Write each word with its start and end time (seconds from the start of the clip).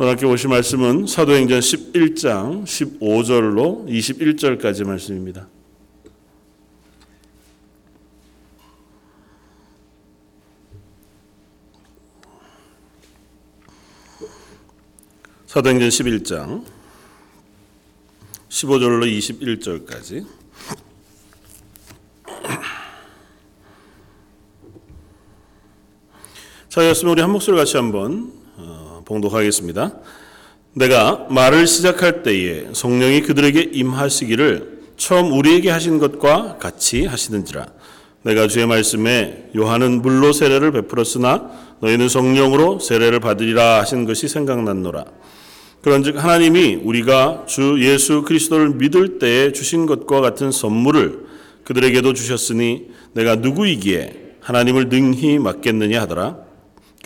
오늘 0.00 0.12
함께 0.12 0.26
보실 0.26 0.48
말씀은 0.48 1.08
사도행전 1.08 1.58
11장 1.58 2.62
15절로 2.62 3.84
21절까지 3.88 4.86
말씀입니다. 4.86 5.48
사도행전 15.46 15.88
11장 15.88 16.64
15절로 18.50 19.02
21절까지 19.84 20.24
자, 26.68 26.88
였으면 26.88 27.12
우리 27.14 27.20
한 27.20 27.32
목소리 27.32 27.56
같이 27.56 27.76
한번 27.76 28.32
어, 28.32 28.37
봉독하겠습니다. 29.08 29.94
내가 30.74 31.26
말을 31.30 31.66
시작할 31.66 32.22
때에 32.22 32.66
성령이 32.72 33.22
그들에게 33.22 33.70
임하시기를 33.72 34.78
처음 34.96 35.32
우리에게 35.32 35.70
하신 35.70 35.98
것과 35.98 36.58
같이 36.58 37.06
하시는지라. 37.06 37.66
내가 38.22 38.48
주의 38.48 38.66
말씀에 38.66 39.50
요한은 39.56 40.02
물로 40.02 40.32
세례를 40.32 40.72
베풀었으나 40.72 41.50
너희는 41.80 42.08
성령으로 42.08 42.80
세례를 42.80 43.20
받으리라 43.20 43.80
하신 43.80 44.04
것이 44.04 44.28
생각났노라. 44.28 45.04
그런즉 45.82 46.22
하나님이 46.22 46.80
우리가 46.82 47.44
주 47.46 47.76
예수 47.80 48.22
그리스도를 48.22 48.70
믿을 48.70 49.18
때에 49.18 49.52
주신 49.52 49.86
것과 49.86 50.20
같은 50.20 50.50
선물을 50.50 51.26
그들에게도 51.64 52.12
주셨으니 52.12 52.88
내가 53.14 53.36
누구이기에 53.36 54.36
하나님을 54.40 54.88
능히 54.88 55.38
맡겠느냐 55.38 56.02
하더라. 56.02 56.47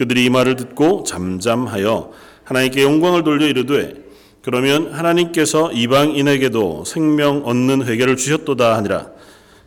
그들이 0.02 0.24
이 0.24 0.30
말을 0.30 0.56
듣고 0.56 1.04
잠잠하여 1.04 2.10
하나님께 2.42 2.82
영광을 2.82 3.22
돌려 3.22 3.46
이르되 3.46 3.94
그러면 4.42 4.92
하나님께서 4.92 5.70
이방인에게도 5.70 6.84
생명 6.84 7.42
얻는 7.44 7.86
회개를 7.86 8.16
주셨도다 8.16 8.76
하니라. 8.78 9.06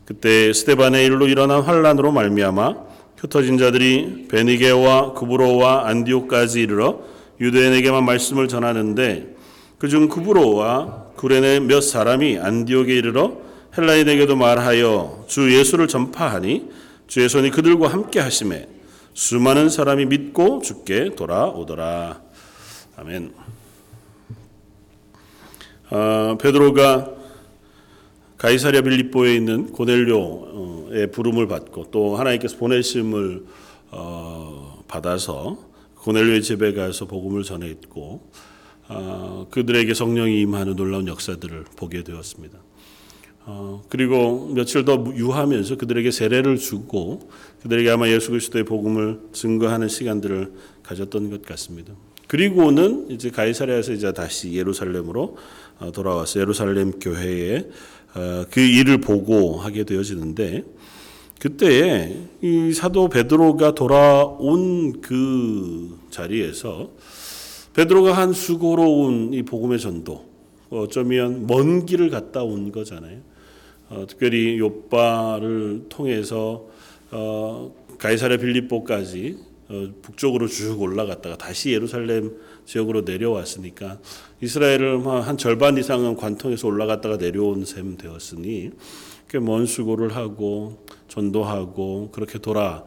그때 0.04 0.52
스테반의 0.52 1.06
일로 1.06 1.28
일어난 1.28 1.62
환란으로 1.62 2.12
말미암아 2.12 2.76
흩어진 3.16 3.58
자들이 3.58 4.28
베니게와 4.30 5.14
구브로와 5.14 5.88
안디옥까지 5.88 6.64
이르러 6.64 7.00
유대인에게만 7.40 8.04
말씀을 8.04 8.50
전하는데 8.50 9.36
그중 9.78 10.10
구브로와 10.10 11.06
구레네 11.16 11.62
몇 11.62 11.80
사람이 11.80 12.40
안디옥에 12.40 12.94
이르러 12.94 13.38
헬라인에게도 13.78 14.36
말하여 14.36 15.24
주 15.28 15.58
예수를 15.58 15.88
전파하니 15.88 16.70
주의 17.08 17.30
손이 17.30 17.52
그들과 17.52 17.88
함께 17.88 18.20
하심에 18.20 18.75
수많은 19.16 19.70
사람이 19.70 20.08
믿고 20.08 20.62
죽게 20.62 21.16
돌아오더라. 21.16 22.22
아멘. 22.98 23.34
아, 25.90 26.38
베드로가 26.40 27.12
가이사랴 28.38 28.82
빌립보에 28.82 29.34
있는 29.34 29.72
고넬료의 29.72 31.12
부름을 31.12 31.48
받고 31.48 31.92
또 31.92 32.18
하나님께서 32.18 32.58
보내심을 32.58 33.46
어, 33.92 34.84
받아서 34.90 35.60
고넬료의 36.00 36.42
집에 36.42 36.74
가서 36.74 37.06
복음을 37.06 37.44
전했고 37.44 38.30
어, 38.90 39.48
그들에게 39.50 39.94
성령이 39.94 40.42
임하는 40.42 40.76
놀라운 40.76 41.08
역사들을 41.08 41.64
보게 41.78 42.04
되었습니다. 42.04 42.60
어, 43.46 43.84
그리고 43.90 44.52
며칠 44.54 44.84
더 44.84 45.06
유하면서 45.16 45.78
그들에게 45.78 46.12
세례를 46.12 46.58
주고 46.58 47.30
그들에게 47.66 47.90
아마 47.90 48.08
예수 48.08 48.30
그리스도의 48.30 48.64
복음을 48.64 49.22
증거하는 49.32 49.88
시간들을 49.88 50.54
가졌던 50.84 51.32
것 51.32 51.42
같습니다. 51.42 51.96
그리고는 52.28 53.10
이제 53.10 53.32
가이사랴에서 53.32 53.94
이제 53.94 54.14
다시 54.14 54.54
예루살렘으로 54.54 55.36
어, 55.80 55.92
돌아와서 55.92 56.40
예루살렘 56.40 56.92
교회에 57.00 57.68
어, 58.14 58.46
그 58.52 58.60
일을 58.60 59.00
보고 59.00 59.58
하게 59.58 59.84
되어지는데 59.84 60.64
그때에 61.40 62.16
이 62.44 62.72
사도 62.72 63.10
베드로가 63.10 63.74
돌아온 63.74 65.02
그 65.02 65.98
자리에서 66.12 66.92
베드로가 67.74 68.14
한 68.14 68.32
수고로운 68.32 69.34
이 69.34 69.42
복음의 69.42 69.80
전도 69.80 70.24
어쩌면 70.70 71.48
먼 71.48 71.88
길을 71.88 72.12
갔다 72.12 72.44
온 72.44 72.72
거잖아요. 72.72 73.22
어, 73.90 74.06
특별히 74.08 74.60
요바를 74.60 75.86
통해서 75.90 76.76
어, 77.12 77.74
가이사랴 77.98 78.38
빌립보까지 78.38 79.38
어, 79.70 79.88
북쪽으로 80.02 80.48
쭉 80.48 80.80
올라갔다가 80.82 81.38
다시 81.38 81.72
예루살렘 81.72 82.38
지역으로 82.66 83.02
내려왔으니까 83.02 84.00
이스라엘을 84.42 85.06
한 85.06 85.38
절반 85.38 85.78
이상은 85.78 86.16
관통해서 86.16 86.68
올라갔다가 86.68 87.18
내려온 87.18 87.66
셈 87.66 87.98
되었으니 87.98 88.72
꽤 89.30 89.40
먼 89.40 89.66
수고를 89.66 90.16
하고 90.16 90.86
전도하고 91.08 92.10
그렇게 92.12 92.38
돌아왔으면 92.40 92.86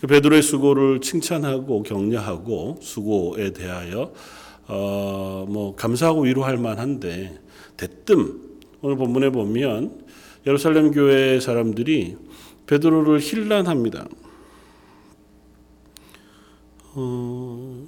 그 0.00 0.06
베드로의 0.06 0.42
수고를 0.42 1.00
칭찬하고 1.00 1.82
격려하고 1.82 2.78
수고에 2.82 3.52
대하여 3.52 4.12
어, 4.66 5.46
뭐 5.48 5.74
감사하고 5.76 6.22
위로할 6.22 6.56
만한데 6.56 7.38
대뜸 7.76 8.40
오늘 8.82 8.96
본문에 8.96 9.30
보면 9.30 10.03
예루살렘 10.46 10.90
교회 10.90 11.40
사람들이 11.40 12.16
베드로를 12.66 13.20
힐난합니다. 13.20 14.06
어, 16.94 17.86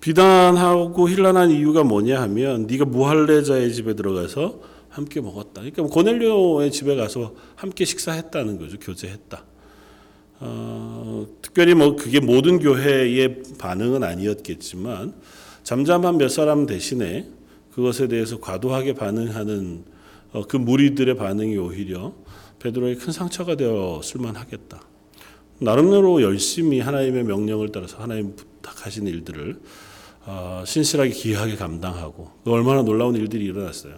비난하고 0.00 1.08
힐난한 1.08 1.50
이유가 1.50 1.82
뭐냐 1.82 2.20
하면 2.22 2.66
네가 2.66 2.84
무할레자의 2.84 3.72
집에 3.72 3.94
들어가서 3.94 4.60
함께 4.88 5.20
먹었다. 5.20 5.62
그러니까 5.62 5.82
고넬료의 5.84 6.70
집에 6.70 6.96
가서 6.96 7.34
함께 7.54 7.84
식사했다는 7.84 8.58
거죠. 8.58 8.78
교제했다. 8.78 9.44
어, 10.40 11.26
특별히 11.40 11.74
뭐 11.74 11.96
그게 11.96 12.20
모든 12.20 12.58
교회의 12.58 13.42
반응은 13.58 14.02
아니었겠지만 14.02 15.14
잠잠한 15.62 16.18
몇 16.18 16.28
사람 16.28 16.66
대신에 16.66 17.28
그것에 17.72 18.08
대해서 18.08 18.38
과도하게 18.38 18.94
반응하는 18.94 19.84
어, 19.84 19.95
그 20.48 20.56
무리들의 20.56 21.16
반응이 21.16 21.56
오히려 21.58 22.14
베드로의 22.58 22.96
큰 22.96 23.12
상처가 23.12 23.56
되었을 23.56 24.20
만하겠다. 24.20 24.80
나름대로 25.58 26.20
열심히 26.22 26.80
하나님의 26.80 27.24
명령을 27.24 27.72
따라서 27.72 27.98
하나님 27.98 28.36
부탁하신 28.36 29.06
일들을 29.06 29.60
어, 30.26 30.64
신실하게 30.66 31.10
기하게 31.10 31.56
감당하고 31.56 32.30
얼마나 32.46 32.82
놀라운 32.82 33.14
일들이 33.14 33.44
일어났어요. 33.44 33.94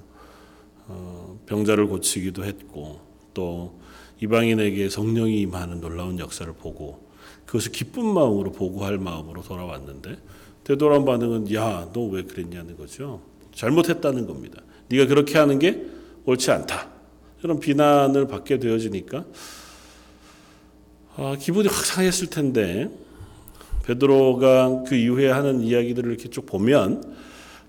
어, 0.87 1.38
병자를 1.47 1.87
고치기도 1.87 2.44
했고 2.44 3.00
또 3.34 3.78
이방인에게 4.21 4.88
성령이 4.88 5.41
임하는 5.41 5.81
놀라운 5.81 6.19
역사를 6.19 6.53
보고 6.53 7.09
그것을 7.47 7.72
기쁜 7.72 8.05
마음으로 8.06 8.53
보고할 8.53 8.99
마음으로 8.99 9.43
돌아왔는데 9.43 10.19
되돌아온 10.65 11.05
반응은 11.05 11.53
야 11.55 11.91
너 11.93 12.09
왜 12.11 12.22
그랬냐는 12.22 12.77
거죠. 12.77 13.22
잘못했다는 13.55 14.27
겁니다. 14.27 14.62
네가 14.88 15.06
그렇게 15.06 15.38
하는 15.38 15.59
게 15.59 15.87
옳지 16.28 16.50
않다. 16.50 16.89
이런 17.43 17.59
비난을 17.59 18.27
받게 18.27 18.59
되어지니까 18.59 19.25
아, 21.16 21.37
기분이 21.41 21.69
확 21.69 21.87
상했을 21.87 22.28
텐데 22.28 22.91
베드로가 23.87 24.84
그 24.87 24.94
이후에 24.94 25.31
하는 25.31 25.62
이야기들을 25.62 26.11
이렇게 26.11 26.28
쭉 26.28 26.44
보면 26.44 27.17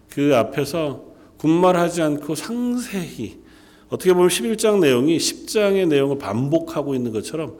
그 0.10 0.36
앞에서 0.36 1.06
군말하지 1.38 2.02
않고 2.02 2.36
상세히 2.36 3.40
어떻게 3.88 4.14
보면 4.14 4.28
11장 4.28 4.80
내용이 4.80 5.18
10장의 5.18 5.88
내용을 5.88 6.18
반복하고 6.18 6.96
있는 6.96 7.14
것처럼 7.14 7.58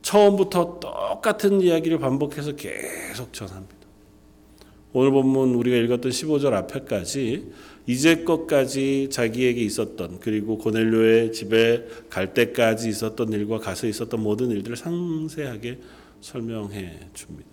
처음부터 0.00 0.80
똑같은 0.80 1.60
이야기를 1.60 1.98
반복해서 1.98 2.56
계속 2.56 3.32
전합니다. 3.32 3.76
오늘 4.94 5.10
본문 5.10 5.54
우리가 5.54 5.76
읽었던 5.76 6.10
15절 6.10 6.52
앞에까지 6.54 7.52
이제 7.86 8.22
것까지 8.24 9.08
자기에게 9.10 9.60
있었던 9.62 10.20
그리고 10.20 10.56
고넬료의 10.58 11.32
집에 11.32 11.86
갈 12.08 12.32
때까지 12.32 12.88
있었던 12.88 13.32
일과 13.32 13.58
가서 13.58 13.86
있었던 13.86 14.20
모든 14.22 14.50
일들을 14.50 14.76
상세하게 14.76 15.80
설명해 16.20 17.08
줍니다. 17.12 17.50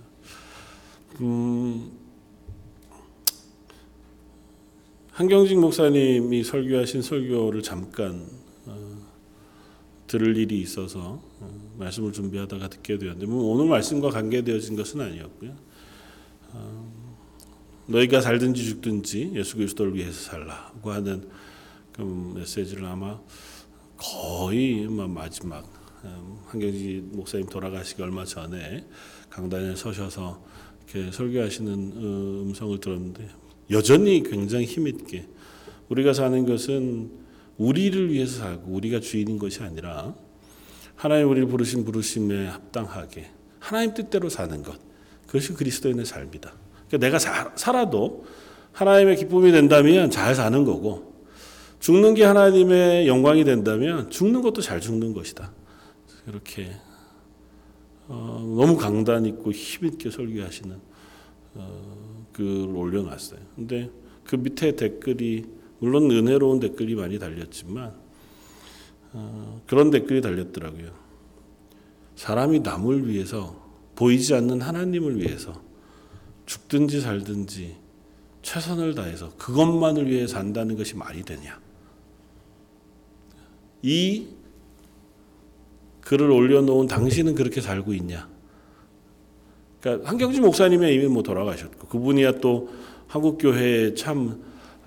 음, 1.21 1.91
한경직 5.11 5.59
목사님이 5.59 6.43
설교하신 6.43 7.01
설교를 7.01 7.63
잠깐 7.63 8.25
어, 8.67 8.97
들을 10.07 10.37
일이 10.37 10.61
있어서 10.61 11.21
어, 11.39 11.73
말씀을 11.77 12.13
준비하다가 12.13 12.69
듣게 12.69 12.97
되었는데 12.97 13.25
뭐 13.25 13.51
오늘 13.51 13.65
말씀과 13.65 14.11
관계되어진 14.11 14.75
것은 14.75 15.01
아니었고요. 15.01 15.55
어, 16.53 16.98
너희가 17.89 18.21
살든지 18.21 18.63
죽든지 18.65 19.31
예수 19.33 19.57
그리스도를 19.57 19.95
위해서 19.95 20.21
살라고 20.21 20.91
하는 20.91 21.27
그 21.93 22.33
메시지를 22.35 22.85
아마 22.85 23.19
거의 23.97 24.87
마지막 24.87 25.67
한경지 26.45 27.03
목사님 27.11 27.47
돌아가시기 27.47 28.01
얼마 28.01 28.25
전에 28.25 28.85
강단에 29.29 29.75
서셔서 29.75 30.43
이렇게 30.85 31.11
설교하시는 31.11 31.73
어, 31.73 32.43
음성을 32.43 32.79
들었는데 32.79 33.27
여전히 33.71 34.23
굉장히 34.23 34.65
힘있게 34.65 35.27
우리가 35.89 36.13
사는 36.13 36.45
것은 36.45 37.11
우리를 37.57 38.11
위해서 38.13 38.39
살고 38.39 38.71
우리가 38.71 38.99
주인인 38.99 39.37
것이 39.37 39.61
아니라 39.61 40.15
하나님 40.95 41.29
우리를 41.29 41.47
부르신 41.47 41.85
부르심에 41.85 42.47
합당하게 42.47 43.29
하나님 43.59 43.93
뜻대로 43.93 44.29
사는 44.29 44.63
것 44.63 44.79
그것이 45.25 45.53
그리스도인의 45.53 46.05
삶이다. 46.05 46.68
그러니까 46.89 46.97
내가 46.97 47.19
사, 47.19 47.51
살아도 47.55 48.25
하나님의 48.73 49.15
기쁨이 49.15 49.51
된다면 49.51 50.09
잘 50.09 50.35
사는 50.35 50.63
거고 50.65 51.13
죽는 51.79 52.13
게 52.15 52.25
하나님의 52.25 53.07
영광이 53.07 53.43
된다면 53.45 54.09
죽는 54.09 54.41
것도 54.41 54.61
잘 54.61 54.81
죽는 54.81 55.13
것이다. 55.13 55.53
이렇게 56.27 56.71
어, 58.07 58.41
너무 58.57 58.75
강단 58.75 59.25
있고 59.27 59.51
힘 59.51 59.87
있게 59.87 60.09
설교하시는 60.09 60.75
어, 61.55 62.25
글을 62.33 62.75
올려놨어요. 62.75 63.39
근데 63.55 63.89
그 64.25 64.35
밑에 64.35 64.75
댓글이 64.75 65.45
물론 65.79 66.11
은혜로운 66.11 66.59
댓글이 66.59 66.95
많이 66.95 67.17
달렸지만 67.19 67.93
어, 69.13 69.61
그런 69.67 69.91
댓글이 69.91 70.21
달렸더라고요. 70.21 70.91
사람이 72.15 72.59
남을 72.59 73.07
위해서 73.07 73.55
보이지 73.95 74.33
않는 74.33 74.61
하나님을 74.61 75.17
위해서 75.17 75.68
죽든지 76.49 76.99
살든지 77.01 77.75
최선을 78.41 78.95
다해서 78.95 79.29
그것만을 79.37 80.09
위해 80.09 80.25
산다는 80.25 80.75
것이 80.75 80.95
말이 80.95 81.21
되냐? 81.21 81.59
이 83.83 84.25
글을 86.01 86.31
올려놓은 86.31 86.87
당신은 86.87 87.35
그렇게 87.35 87.61
살고 87.61 87.93
있냐? 87.93 88.27
그러니까 89.79 90.09
한경지 90.09 90.41
목사님이 90.41 90.91
이미 90.95 91.05
뭐 91.05 91.21
돌아가셨고 91.21 91.87
그분이야 91.87 92.39
또 92.39 92.73
한국 93.05 93.37
교회에 93.37 93.93
참 93.93 94.41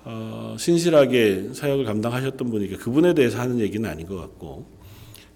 어, 0.05 0.57
신실하게 0.59 1.51
사역을 1.55 1.85
감당하셨던 1.85 2.51
분이니까 2.51 2.79
그분에 2.79 3.15
대해서 3.15 3.39
하는 3.39 3.61
얘기는 3.61 3.89
아닌 3.89 4.09
것 4.09 4.17
같고 4.17 4.67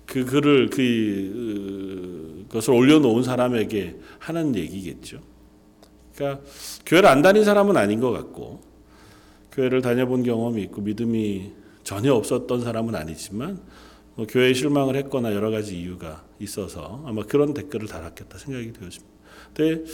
그 0.06 0.24
글을 0.24 0.70
그 0.70 2.42
어, 2.48 2.52
것을 2.52 2.74
올려놓은 2.74 3.22
사람에게 3.22 4.00
하는 4.18 4.56
얘기겠죠. 4.56 5.20
그러니까 6.16 6.42
교회를 6.86 7.08
안 7.08 7.22
다닌 7.22 7.44
사람은 7.44 7.76
아닌 7.76 8.00
것 8.00 8.10
같고 8.10 8.62
교회를 9.52 9.82
다녀본 9.82 10.22
경험이 10.22 10.62
있고 10.64 10.80
믿음이 10.80 11.52
전혀 11.84 12.12
없었던 12.14 12.62
사람은 12.62 12.94
아니지만 12.94 13.60
뭐 14.14 14.26
교회에 14.26 14.54
실망을 14.54 14.96
했거나 14.96 15.34
여러 15.34 15.50
가지 15.50 15.78
이유가 15.78 16.24
있어서 16.40 17.02
아마 17.06 17.22
그런 17.22 17.54
댓글을 17.54 17.86
달았겠다 17.86 18.38
생각이 18.38 18.72
되었습니다. 18.72 19.16
근데 19.54 19.84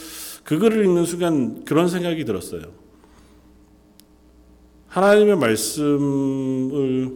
그 0.43 0.57
글을 0.59 0.85
읽는 0.85 1.05
순간 1.05 1.65
그런 1.65 1.89
생각이 1.89 2.25
들었어요. 2.25 2.71
하나님의 4.87 5.37
말씀을 5.37 7.11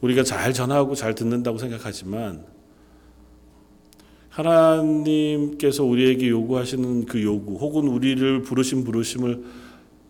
우리가 0.00 0.22
잘 0.22 0.52
전하고 0.52 0.94
잘 0.94 1.14
듣는다고 1.14 1.58
생각하지만 1.58 2.53
하나님께서 4.34 5.84
우리에게 5.84 6.28
요구하시는 6.28 7.06
그 7.06 7.22
요구 7.22 7.54
혹은 7.54 7.86
우리를 7.86 8.42
부르신 8.42 8.82
부르심을 8.84 9.44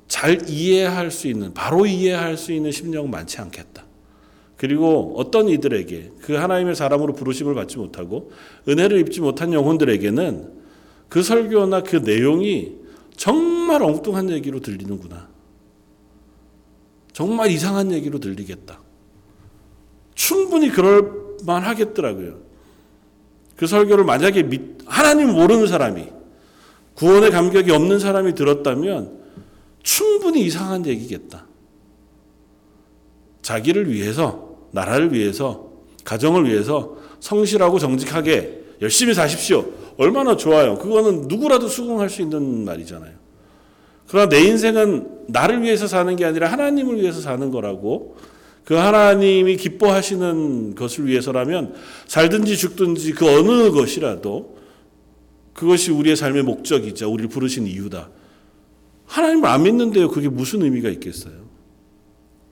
잘 0.09 0.49
이해할 0.49 1.11
수 1.11 1.29
있는 1.29 1.53
바로 1.53 1.85
이해할 1.87 2.37
수 2.37 2.53
있는 2.53 2.71
심령은 2.71 3.11
많지 3.11 3.41
않겠다. 3.41 3.85
그리고 4.57 5.15
어떤 5.17 5.49
이들에게 5.49 6.13
그 6.21 6.35
하나님의 6.35 6.75
사람으로 6.75 7.13
부르심을 7.13 7.55
받지 7.55 7.77
못하고 7.77 8.31
은혜를 8.67 8.99
입지 9.01 9.21
못한 9.21 9.53
영혼들에게는 9.53 10.53
그 11.09 11.23
설교나 11.23 11.83
그 11.83 11.97
내용이 11.97 12.77
정말 13.17 13.83
엉뚱한 13.83 14.31
얘기로 14.31 14.61
들리는구나. 14.61 15.29
정말 17.13 17.51
이상한 17.51 17.93
얘기로 17.93 18.21
들리겠다. 18.21 18.81
충분히 20.15 20.71
그럴 20.71 21.37
만 21.45 21.63
하겠더라고요. 21.63 22.54
그 23.57 23.67
설교를 23.67 24.05
만약에 24.05 24.43
믿, 24.45 24.79
하나님 24.87 25.33
모르는 25.33 25.67
사람이 25.67 26.09
구원의 26.95 27.31
감격이 27.31 27.71
없는 27.71 27.99
사람이 27.99 28.35
들었다면 28.35 29.19
충분히 29.83 30.43
이상한 30.43 30.87
얘기겠다. 30.87 31.47
자기를 33.43 33.93
위해서, 33.93 34.57
나라를 34.71 35.13
위해서, 35.13 35.71
가정을 36.05 36.49
위해서 36.49 36.97
성실하고 37.21 37.79
정직하게 37.79 38.63
열심히 38.83 39.15
사십시오. 39.15 39.67
얼마나 39.97 40.37
좋아요. 40.37 40.79
그거는 40.79 41.29
누구라도 41.29 41.69
수긍할 41.69 42.11
수 42.11 42.23
있는 42.23 42.65
말이잖아요. 42.65 43.13
그러나 44.09 44.29
내 44.29 44.43
인생은 44.43 45.27
나를 45.29 45.63
위해서 45.63 45.87
사는 45.87 46.15
게 46.17 46.25
아니라 46.25 46.51
하나님을 46.51 47.01
위해서 47.01 47.21
사는 47.21 47.51
거라고 47.51 48.17
그 48.65 48.75
하나님이 48.75 49.57
기뻐하시는 49.57 50.75
것을 50.75 51.07
위해서라면 51.07 51.75
살든지 52.07 52.57
죽든지 52.57 53.13
그 53.13 53.29
어느 53.29 53.71
것이라도 53.71 54.57
그것이 55.53 55.91
우리의 55.91 56.17
삶의 56.17 56.43
목적이자 56.43 57.07
우리를 57.07 57.29
부르신 57.29 57.67
이유다. 57.67 58.11
하나님을 59.07 59.49
안 59.49 59.63
믿는데요. 59.63 60.09
그게 60.09 60.29
무슨 60.29 60.63
의미가 60.63 60.89
있겠어요? 60.91 61.45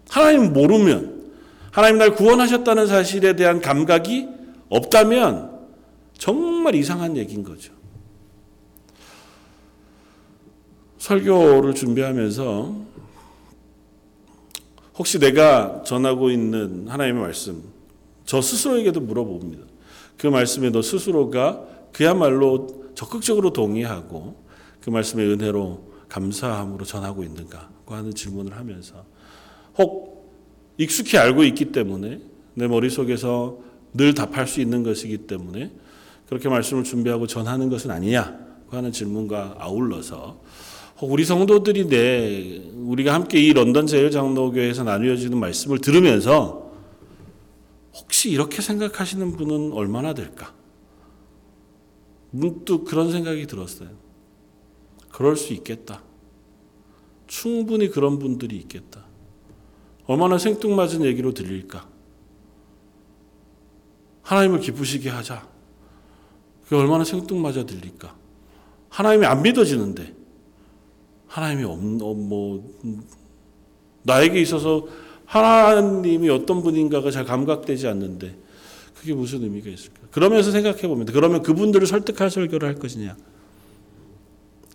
하나님 0.08 0.52
모르면 0.52 1.32
하나님 1.70 1.98
날 1.98 2.14
구원하셨다는 2.14 2.86
사실에 2.86 3.34
대한 3.34 3.60
감각이 3.60 4.28
없다면 4.68 5.50
정말 6.18 6.74
이상한 6.74 7.16
얘기인 7.16 7.42
거죠. 7.42 7.72
설교를 10.98 11.74
준비하면서 11.74 12.76
혹시 14.98 15.18
내가 15.18 15.82
전하고 15.84 16.30
있는 16.30 16.88
하나님의 16.88 17.22
말씀, 17.22 17.62
저 18.24 18.40
스스로에게도 18.40 19.00
물어봅니다. 19.00 19.64
그 20.18 20.26
말씀에 20.26 20.70
너 20.70 20.82
스스로가 20.82 21.64
그야말로 21.92 22.92
적극적으로 22.94 23.52
동의하고 23.52 24.36
그 24.80 24.90
말씀의 24.90 25.26
은혜로 25.28 25.92
감사함으로 26.08 26.84
전하고 26.84 27.24
있는가 27.24 27.70
하는 27.86 28.14
질문을 28.14 28.56
하면서 28.56 29.04
혹 29.76 30.32
익숙히 30.78 31.18
알고 31.18 31.44
있기 31.44 31.72
때문에 31.72 32.20
내 32.54 32.66
머릿속에서 32.66 33.58
늘 33.94 34.14
답할 34.14 34.46
수 34.46 34.60
있는 34.60 34.82
것이기 34.82 35.26
때문에 35.26 35.70
그렇게 36.28 36.48
말씀을 36.48 36.84
준비하고 36.84 37.26
전하는 37.26 37.68
것은 37.68 37.90
아니냐 37.90 38.38
하는 38.70 38.90
질문과 38.90 39.56
아울러서 39.58 40.40
우리 41.02 41.24
성도들이 41.24 41.88
내 41.88 42.62
우리가 42.74 43.12
함께 43.12 43.41
이 43.41 43.53
런던 43.53 43.86
제일 43.86 44.10
장로교회에서 44.10 44.84
나누어지는 44.84 45.38
말씀을 45.38 45.79
들으면서 45.79 46.70
혹시 47.94 48.31
이렇게 48.31 48.62
생각하시는 48.62 49.36
분은 49.36 49.72
얼마나 49.72 50.15
될까? 50.15 50.55
문득 52.31 52.84
그런 52.84 53.10
생각이 53.10 53.46
들었어요. 53.46 53.91
그럴 55.10 55.36
수 55.36 55.53
있겠다. 55.53 56.03
충분히 57.26 57.88
그런 57.88 58.19
분들이 58.19 58.56
있겠다. 58.56 59.05
얼마나 60.06 60.38
생뚱맞은 60.38 61.05
얘기로 61.05 61.34
들릴까? 61.34 61.88
하나님을 64.22 64.60
기쁘시게 64.60 65.10
하자. 65.10 65.48
그게 66.65 66.76
얼마나 66.76 67.05
생뚱맞아 67.05 67.67
들릴까? 67.67 68.17
하나님이 68.88 69.26
안 69.26 69.43
믿어지는데 69.43 70.21
하나님이 71.32 71.65
없, 71.65 71.79
어, 72.03 72.15
뭐, 72.15 72.79
나에게 74.03 74.39
있어서 74.43 74.86
하나님이 75.24 76.29
어떤 76.29 76.62
분인가가 76.62 77.10
잘 77.10 77.24
감각되지 77.24 77.89
않는데 77.89 78.36
그게 78.94 79.15
무슨 79.15 79.43
의미가 79.43 79.70
있을까? 79.70 80.01
그러면서 80.10 80.51
생각해 80.51 80.82
봅니다. 80.82 81.12
그러면 81.15 81.43
그분들을 81.43 81.86
설득할 81.86 82.31
설교를 82.31 82.69
할 82.69 82.74
것이냐? 82.74 83.17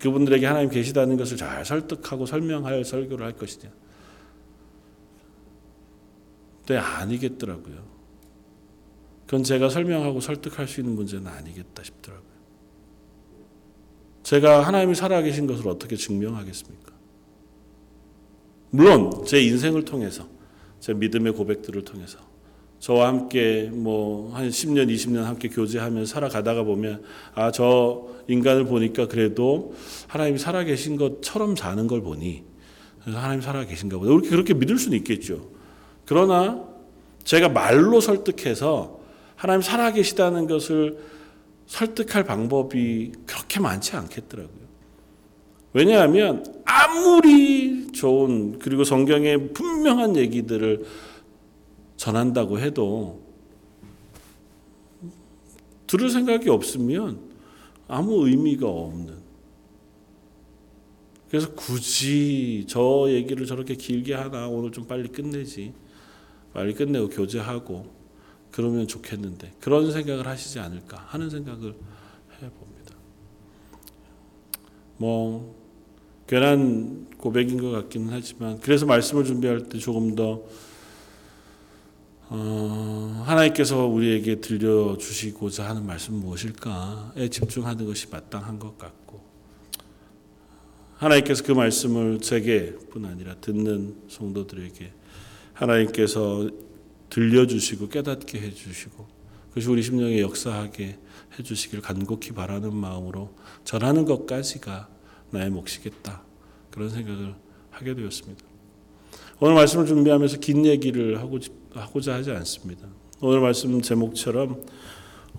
그분들에게 0.00 0.44
하나님 0.46 0.68
계시다는 0.68 1.16
것을 1.16 1.36
잘 1.36 1.64
설득하고 1.64 2.26
설명할 2.26 2.84
설교를 2.84 3.24
할 3.24 3.34
것이냐? 3.34 3.70
네, 6.66 6.76
아니겠더라고요. 6.76 7.76
그건 9.26 9.44
제가 9.44 9.68
설명하고 9.68 10.20
설득할 10.20 10.66
수 10.66 10.80
있는 10.80 10.96
문제는 10.96 11.28
아니겠다 11.28 11.84
싶더라고요. 11.84 12.27
제가 14.28 14.66
하나님이 14.66 14.94
살아계신 14.94 15.46
것을 15.46 15.66
어떻게 15.68 15.96
증명하겠습니까? 15.96 16.92
물론 18.68 19.24
제 19.24 19.40
인생을 19.40 19.86
통해서 19.86 20.28
제 20.80 20.92
믿음의 20.92 21.32
고백들을 21.32 21.82
통해서 21.82 22.18
저와 22.78 23.08
함께 23.08 23.70
뭐 23.72 24.30
한 24.34 24.50
10년, 24.50 24.92
20년 24.92 25.22
함께 25.22 25.48
교제하면서 25.48 26.12
살아가다가 26.12 26.62
보면 26.64 27.02
아, 27.34 27.50
저 27.50 28.06
인간을 28.28 28.66
보니까 28.66 29.08
그래도 29.08 29.74
하나님이 30.08 30.38
살아계신 30.38 30.98
것처럼 30.98 31.56
사는 31.56 31.86
걸 31.86 32.02
보니 32.02 32.44
하나님 33.06 33.40
살아계신가 33.40 33.96
보다. 33.96 34.12
이렇게 34.12 34.28
그렇게 34.28 34.52
믿을 34.52 34.76
수는 34.76 34.98
있겠죠. 34.98 35.48
그러나 36.04 36.68
제가 37.24 37.48
말로 37.48 38.02
설득해서 38.02 39.00
하나님 39.36 39.62
살아계시다는 39.62 40.46
것을 40.48 40.98
설득할 41.68 42.24
방법이 42.24 43.12
그렇게 43.26 43.60
많지 43.60 43.94
않겠더라고요. 43.94 44.68
왜냐하면 45.74 46.44
아무리 46.64 47.92
좋은 47.92 48.58
그리고 48.58 48.84
성경의 48.84 49.52
분명한 49.52 50.16
얘기들을 50.16 50.84
전한다고 51.96 52.58
해도 52.58 53.22
들을 55.86 56.10
생각이 56.10 56.48
없으면 56.48 57.20
아무 57.86 58.26
의미가 58.26 58.66
없는. 58.66 59.18
그래서 61.28 61.52
굳이 61.52 62.64
저 62.66 63.06
얘기를 63.08 63.44
저렇게 63.44 63.74
길게 63.74 64.14
하나 64.14 64.48
오늘 64.48 64.72
좀 64.72 64.86
빨리 64.86 65.08
끝내지. 65.08 65.74
빨리 66.54 66.72
끝내고 66.72 67.10
교제하고 67.10 67.97
그러면 68.50 68.88
좋겠는데 68.88 69.52
그런 69.60 69.90
생각을 69.92 70.26
하시지 70.26 70.58
않을까 70.58 70.98
하는 71.08 71.30
생각을 71.30 71.74
해봅니다. 72.42 72.94
뭐 74.96 75.56
괜한 76.26 77.06
고백인 77.16 77.60
것 77.60 77.70
같기는 77.70 78.08
하지만 78.10 78.60
그래서 78.60 78.84
말씀을 78.86 79.24
준비할 79.24 79.68
때 79.68 79.78
조금 79.78 80.14
더 80.14 80.42
어, 82.30 83.24
하나님께서 83.26 83.86
우리에게 83.86 84.40
들려주시고자 84.40 85.66
하는 85.66 85.86
말씀 85.86 86.14
무엇일까에 86.14 87.28
집중하는 87.30 87.86
것이 87.86 88.08
마땅한 88.10 88.58
것 88.58 88.76
같고 88.76 89.20
하나님께서 90.98 91.44
그 91.44 91.52
말씀을 91.52 92.20
제게뿐 92.20 93.06
아니라 93.06 93.36
듣는 93.36 93.96
성도들에게 94.08 94.92
하나님께서 95.54 96.50
들려주시고 97.10 97.88
깨닫게 97.88 98.40
해주시고 98.40 99.06
그것이 99.48 99.68
우리 99.68 99.82
심령에 99.82 100.20
역사하게 100.20 100.98
해주시길 101.38 101.80
간곡히 101.80 102.32
바라는 102.32 102.74
마음으로 102.74 103.34
전하는 103.64 104.04
것까지가 104.04 104.88
나의 105.30 105.50
몫이겠다 105.50 106.22
그런 106.70 106.90
생각을 106.90 107.34
하게 107.70 107.94
되었습니다. 107.94 108.44
오늘 109.40 109.54
말씀을 109.54 109.86
준비하면서 109.86 110.38
긴 110.38 110.66
얘기를 110.66 111.18
하고 111.20 111.38
하고자 111.72 112.14
하지 112.14 112.30
않습니다. 112.32 112.88
오늘 113.20 113.40
말씀 113.40 113.80
제목처럼 113.80 114.62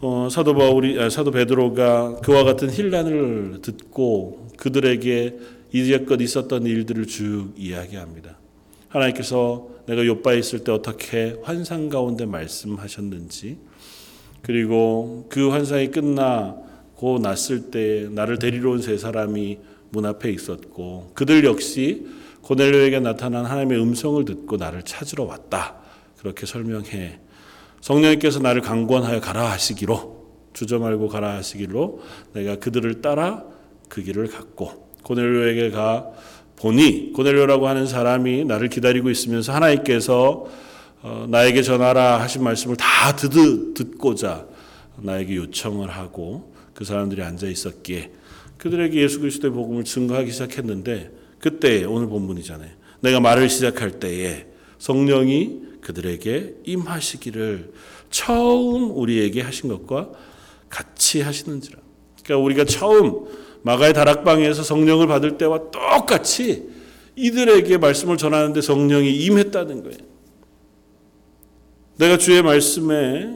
어, 0.02 0.30
사도 0.32 0.54
바울이 0.54 1.00
아, 1.00 1.10
사도 1.10 1.32
베드로가 1.32 2.22
그와 2.22 2.44
같은 2.44 2.70
힐난을 2.70 3.60
듣고 3.62 4.48
그들에게 4.58 5.38
이제껏 5.74 6.22
있었던 6.22 6.66
일들을 6.66 7.06
쭉 7.08 7.54
이야기합니다. 7.58 8.38
하나님께서 8.90 9.68
내가 9.86 10.06
요바에 10.06 10.38
있을 10.38 10.64
때 10.64 10.72
어떻게 10.72 11.38
환상 11.44 11.90
가운데 11.90 12.26
말씀하셨는지 12.26 13.58
그리고 14.42 15.28
그 15.30 15.50
환상이 15.50 15.90
끝나고 15.92 17.20
났을 17.22 17.72
때 17.72 18.08
나를 18.12 18.40
데리러 18.40 18.72
온 18.72 18.82
세 18.82 18.98
사람이 18.98 19.60
문 19.92 20.06
앞에 20.06 20.30
있었고 20.32 21.12
그들 21.14 21.44
역시 21.46 22.06
고넬료에게 22.42 23.00
나타난 23.00 23.46
하나님의 23.46 23.82
음성을 23.82 24.24
듣고 24.26 24.58
나를 24.58 24.84
찾으러 24.84 25.26
왔다. 25.26 25.78
그렇게 26.18 26.46
설명해 26.46 27.20
성령님께서 27.82 28.40
나를 28.40 28.62
강권하여 28.62 29.20
가라 29.22 29.52
하시기로 29.52 30.20
주저 30.54 30.80
말고 30.80 31.08
가라 31.08 31.36
하시기로 31.38 32.02
내가 32.34 32.58
그들을 32.58 33.02
따라 33.02 33.44
그 33.88 34.02
길을 34.04 34.28
갔고 34.28 34.90
고넬료에게 35.04 35.72
가 35.72 36.12
보니 36.60 37.14
고넬료라고 37.14 37.68
하는 37.68 37.88
사람이 37.88 38.46
나를 38.46 38.70
기다리고 38.70 39.10
있으면서 39.10 39.54
하나님께서 39.54 40.48
어, 41.02 41.26
나에게 41.30 41.62
전하라 41.62 42.20
하신 42.22 42.44
말씀을 42.44 42.76
다 42.76 43.16
듣, 43.16 43.74
듣고자 43.74 44.46
나에게 44.98 45.36
요청을 45.36 45.90
하고 45.90 46.54
그 46.74 46.84
사람들이 46.84 47.24
앉아 47.24 47.48
있었기에 47.48 48.12
그들에게 48.58 49.02
예수 49.02 49.22
그리스도의 49.22 49.54
복음을 49.54 49.86
증거하기 49.86 50.32
시작했는데 50.32 51.12
그때 51.40 51.86
오늘 51.86 52.08
본문이잖아요. 52.08 52.70
내가 53.00 53.22
말을 53.22 53.50
시작할 53.50 54.00
때에 54.00 54.48
성령이 54.78 55.62
그들에게 55.80 56.56
임하시기를 56.66 57.72
처음 58.10 58.92
우리에게 58.98 59.42
하신 59.42 59.70
것과 59.70 60.10
같이 60.68 61.22
하시는지라. 61.22 61.80
그러니까 62.24 62.44
우리가 62.44 62.66
처음 62.66 63.26
마가의 63.64 63.94
다락방에서 63.94 64.64
성령을 64.64 65.08
받을 65.08 65.38
때와 65.38 65.72
똑같이 65.72 66.70
이들에게 67.16 67.78
말씀을 67.78 68.18
전하는데 68.18 68.62
성령이 68.62 69.14
임했다는 69.26 69.84
거예요. 69.84 69.98
내가 71.98 72.18
주의 72.18 72.42
말씀에 72.42 73.30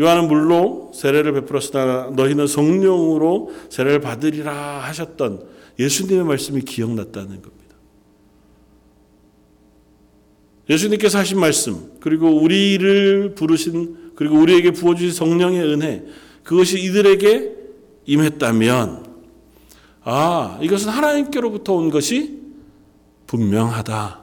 요한은 0.00 0.28
물로 0.28 0.90
세례를 0.94 1.32
베풀었으나 1.34 2.12
너희는 2.16 2.46
성령으로 2.46 3.52
세례를 3.68 4.00
받으리라 4.00 4.80
하셨던 4.80 5.46
예수님의 5.78 6.24
말씀이 6.24 6.62
기억났다는 6.62 7.42
겁니다. 7.42 7.52
예수님께서 10.70 11.18
하신 11.18 11.38
말씀, 11.38 11.92
그리고 12.00 12.28
우리를 12.40 13.34
부르신, 13.34 14.12
그리고 14.14 14.38
우리에게 14.38 14.70
부어주신 14.70 15.12
성령의 15.12 15.62
은혜, 15.62 16.04
그것이 16.44 16.80
이들에게 16.80 17.52
임했다면, 18.06 19.11
아, 20.04 20.58
이것은 20.60 20.88
하나님께로부터 20.88 21.74
온 21.74 21.90
것이 21.90 22.40
분명하다. 23.26 24.20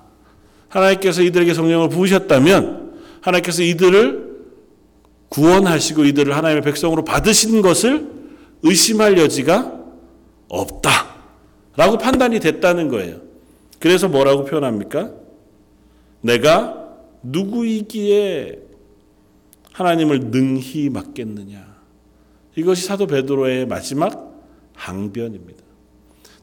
하나님께서 0.67 1.21
이들에게 1.24 1.53
성령을 1.53 1.89
부으셨다면, 1.89 3.00
하나님께서 3.21 3.63
이들을 3.63 4.29
구원하시고 5.29 6.05
이들을 6.05 6.36
하나님의 6.36 6.63
백성으로 6.63 7.03
받으신 7.03 7.62
것을 7.62 8.09
의심할 8.63 9.17
여지가 9.17 9.79
없다. 10.50 10.91
라고 11.75 11.98
판단이 11.98 12.39
됐다는 12.39 12.89
거예요. 12.89 13.21
그래서 13.79 14.09
뭐라고 14.09 14.43
표현합니까? 14.43 15.13
내가 16.21 16.89
누구이기에 17.24 18.59
하나님을 19.71 20.19
능히 20.31 20.89
맡겠느냐. 20.89 21.69
이것이 22.55 22.86
사도 22.86 23.07
베드로의 23.07 23.65
마지막 23.67 24.36
항변입니다. 24.74 25.58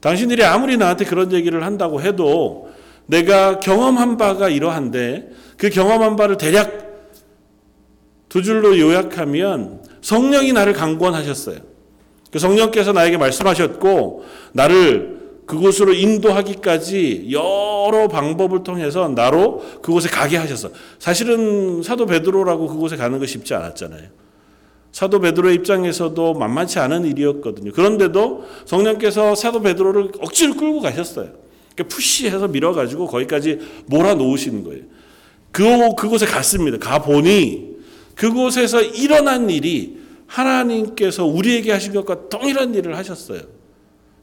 당신들이 0.00 0.44
아무리 0.44 0.76
나한테 0.76 1.04
그런 1.04 1.32
얘기를 1.32 1.64
한다고 1.64 2.00
해도 2.00 2.70
내가 3.06 3.60
경험한 3.60 4.16
바가 4.16 4.48
이러한데 4.48 5.30
그 5.56 5.70
경험한 5.70 6.16
바를 6.16 6.36
대략 6.36 6.86
두 8.28 8.42
줄로 8.42 8.78
요약하면 8.78 9.82
성령이 10.02 10.52
나를 10.52 10.72
강권하셨어요. 10.72 11.58
그 12.30 12.38
성령께서 12.38 12.92
나에게 12.92 13.16
말씀하셨고 13.16 14.24
나를 14.52 15.16
그곳으로 15.46 15.92
인도하기까지 15.92 17.28
여러 17.30 18.08
방법을 18.08 18.64
통해서 18.64 19.08
나로 19.08 19.62
그곳에 19.80 20.08
가게 20.08 20.36
하셔서 20.36 20.70
사실은 20.98 21.82
사도 21.82 22.04
베드로라고 22.06 22.66
그곳에 22.66 22.96
가는 22.96 23.18
거 23.18 23.26
쉽지 23.26 23.54
않았잖아요. 23.54 24.08
사도 24.96 25.20
베드로의 25.20 25.56
입장에서도 25.56 26.32
만만치 26.32 26.78
않은 26.78 27.04
일이었거든요. 27.04 27.70
그런데도 27.72 28.46
성령께서 28.64 29.34
사도 29.34 29.60
베드로를 29.60 30.12
억지로 30.20 30.54
끌고 30.54 30.80
가셨어요. 30.80 31.32
그러니까 31.74 31.94
푸시해서 31.94 32.48
밀어가지고 32.48 33.06
거기까지 33.06 33.58
몰아놓으시는 33.88 34.64
거예요. 34.64 34.84
그, 35.52 35.94
그곳에 35.96 36.24
갔습니다. 36.24 36.78
가보니 36.78 37.76
그곳에서 38.14 38.80
일어난 38.80 39.50
일이 39.50 39.98
하나님께서 40.28 41.26
우리에게 41.26 41.72
하신 41.72 41.92
것과 41.92 42.30
동일한 42.30 42.74
일을 42.74 42.96
하셨어요. 42.96 43.42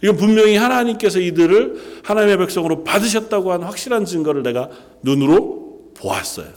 이건 0.01 0.17
분명히 0.17 0.55
하나님께서 0.55 1.19
이들을 1.19 2.01
하나님의 2.03 2.39
백성으로 2.39 2.83
받으셨다고 2.83 3.51
하는 3.51 3.67
확실한 3.67 4.05
증거를 4.05 4.41
내가 4.41 4.71
눈으로 5.03 5.91
보았어요. 5.93 6.47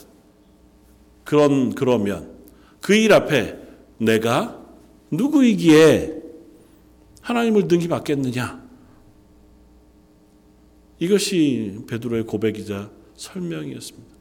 그런 1.23 1.75
그러면 1.75 2.31
그 2.81 2.97
일 2.97 3.13
앞에 3.13 3.66
내가 3.99 4.63
누구이기에 5.11 6.23
하나님을 7.21 7.67
능히 7.67 7.89
받겠느냐? 7.89 8.65
이것이 10.99 11.81
베드로의 11.89 12.25
고백이자 12.25 12.91
설명이었습니다. 13.15 14.17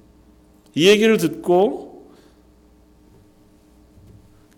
이 0.75 0.87
얘기를 0.87 1.17
듣고 1.17 2.11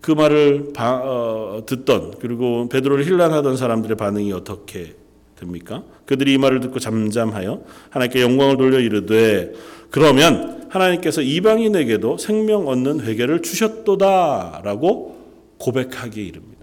그 0.00 0.12
말을 0.12 0.72
바, 0.72 1.00
어, 1.02 1.64
듣던 1.66 2.18
그리고 2.18 2.68
베드로를 2.68 3.04
힐난하던 3.06 3.56
사람들의 3.56 3.96
반응이 3.96 4.32
어떻게 4.32 4.96
됩니까? 5.36 5.84
그들이 6.06 6.34
이 6.34 6.38
말을 6.38 6.60
듣고 6.60 6.78
잠잠하여 6.78 7.62
하나님께 7.90 8.22
영광을 8.22 8.56
돌려 8.56 8.80
이르되 8.80 9.52
그러면 9.90 10.57
하나님께서 10.68 11.22
이방인에게도 11.22 12.18
생명 12.18 12.68
얻는 12.68 13.00
회개를 13.00 13.42
주셨도다라고 13.42 15.18
고백하기에 15.58 16.24
이릅니다. 16.24 16.58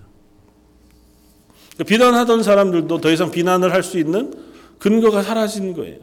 비난하던 1.85 2.43
사람들도 2.43 3.01
더 3.01 3.11
이상 3.11 3.31
비난을 3.31 3.73
할 3.73 3.83
수 3.83 3.99
있는 3.99 4.33
근거가 4.79 5.23
사라진 5.23 5.73
거예요. 5.73 5.97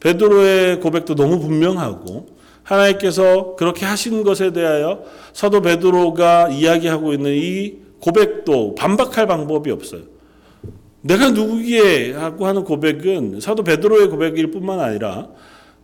베드로의 0.00 0.80
고백도 0.80 1.14
너무 1.14 1.38
분명하고 1.40 2.36
하나님께서 2.62 3.54
그렇게 3.56 3.86
하신 3.86 4.24
것에 4.24 4.52
대하여 4.52 5.04
사도 5.32 5.62
베드로가 5.62 6.48
이야기하고 6.50 7.12
있는 7.12 7.32
이 7.34 7.74
고백도 8.00 8.74
반박할 8.74 9.26
방법이 9.26 9.70
없어요. 9.70 10.02
내가 11.00 11.30
누구기에 11.30 12.12
하고 12.12 12.46
하는 12.46 12.64
고백은 12.64 13.40
사도 13.40 13.62
베드로의 13.62 14.08
고백일 14.08 14.50
뿐만 14.50 14.80
아니라 14.80 15.28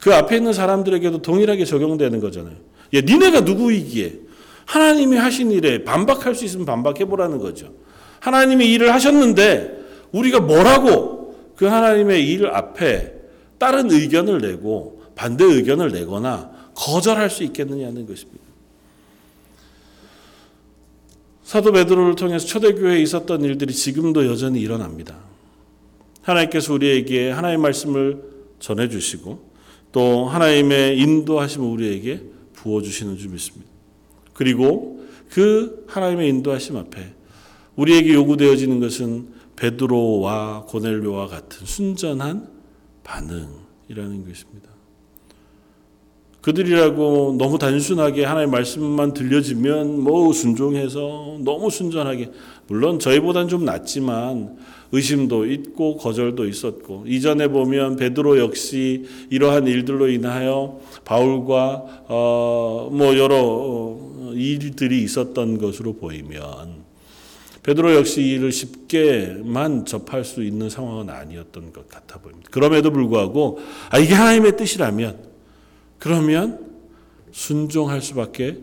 그 0.03 0.13
앞에 0.13 0.39
있는 0.39 0.53
사람들에게도 0.53 1.23
동일하게 1.23 1.65
적용되는 1.65 2.19
거잖아요. 2.19 2.57
예, 2.93 3.03
니네가 3.03 3.43
누구이기에 3.43 4.19
하나님이 4.65 5.17
하신 5.17 5.53
일에 5.53 5.85
반박할 5.85 6.35
수 6.35 6.45
있으면 6.45 6.67
반박해 6.67 7.05
보라는 7.05 7.39
거죠. 7.39 7.73
하나님이 8.19 8.67
일을 8.73 8.93
하셨는데 8.93 9.79
우리가 10.11 10.41
뭐라고 10.41 11.37
그 11.55 11.67
하나님의 11.67 12.29
일 12.29 12.49
앞에 12.49 13.15
다른 13.59 13.93
의견을 13.93 14.41
내고 14.41 15.05
반대 15.15 15.45
의견을 15.45 15.93
내거나 15.93 16.51
거절할 16.75 17.31
수 17.31 17.45
있겠느냐는 17.45 18.05
것입니다. 18.05 18.43
사도 21.45 21.71
베드로를 21.71 22.17
통해서 22.17 22.45
초대교회에 22.45 23.01
있었던 23.03 23.45
일들이 23.45 23.73
지금도 23.73 24.27
여전히 24.27 24.61
일어납니다. 24.61 25.15
하나님께서 26.23 26.75
우리에게 26.75 27.31
하나님의 27.31 27.63
말씀을 27.63 28.21
전해주시고 28.59 29.52
또 29.93 30.27
하나님의 30.27 30.99
인도하심을 30.99 31.67
우리에게 31.67 32.23
부어주시는 32.55 33.19
줄 33.19 33.31
믿습니다. 33.31 33.71
그리고 34.33 35.07
그 35.31 35.85
하나님의 35.89 36.29
인도하심 36.29 36.77
앞에 36.77 37.15
우리에게 37.77 38.15
요구되어지는 38.15 38.81
것은 38.81 39.29
베드로와 39.57 40.65
고넬료와 40.67 41.29
같은 41.29 41.67
순전한 41.67 42.49
반응이라는 43.05 44.29
것입니다. 44.29 44.72
그들이라고 46.43 47.37
너무 47.39 47.59
단순하게 47.59 48.25
하나님의 48.25 48.51
말씀만 48.51 49.15
들려지면 49.15 50.01
뭐 50.01 50.33
순종해서 50.33 51.39
너무 51.41 51.71
순전하게 51.71 52.31
물론 52.67 52.99
저희보단 52.99 53.49
좀 53.49 53.65
낫지만 53.65 54.57
의심도 54.91 55.47
있고 55.47 55.97
거절도 55.97 56.47
있었고 56.47 57.05
이전에 57.07 57.49
보면 57.49 57.97
베드로 57.97 58.39
역시 58.39 59.07
이러한 59.31 59.67
일들로 59.67 60.09
인하여 60.09 60.81
바울과 61.05 62.05
어 62.09 62.89
뭐 62.93 63.17
여러 63.17 63.37
어, 63.41 64.33
일들이 64.35 65.03
있었던 65.03 65.59
것으로 65.59 65.95
보이면 65.95 66.83
베드로 67.63 67.95
역시 67.95 68.23
이 68.23 68.33
일을 68.33 68.53
쉽게만 68.53 69.87
접할 69.87 70.25
수 70.25 70.43
있는 70.43 70.69
상황은 70.69 71.09
아니었던 71.11 71.73
것 71.73 71.89
같아 71.89 72.19
보입니다. 72.19 72.49
그럼에도 72.51 72.91
불구하고 72.91 73.61
아 73.91 73.99
이게 73.99 74.15
하나님의 74.15 74.57
뜻이라면 74.57 75.32
그러면 76.03 76.59
순종할 77.31 78.03
수밖에 78.03 78.59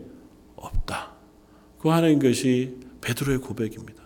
없다. 0.56 1.12
그 1.80 1.88
하는 1.88 2.18
것이 2.18 2.76
베드로의 3.00 3.38
고백입니다. 3.38 4.02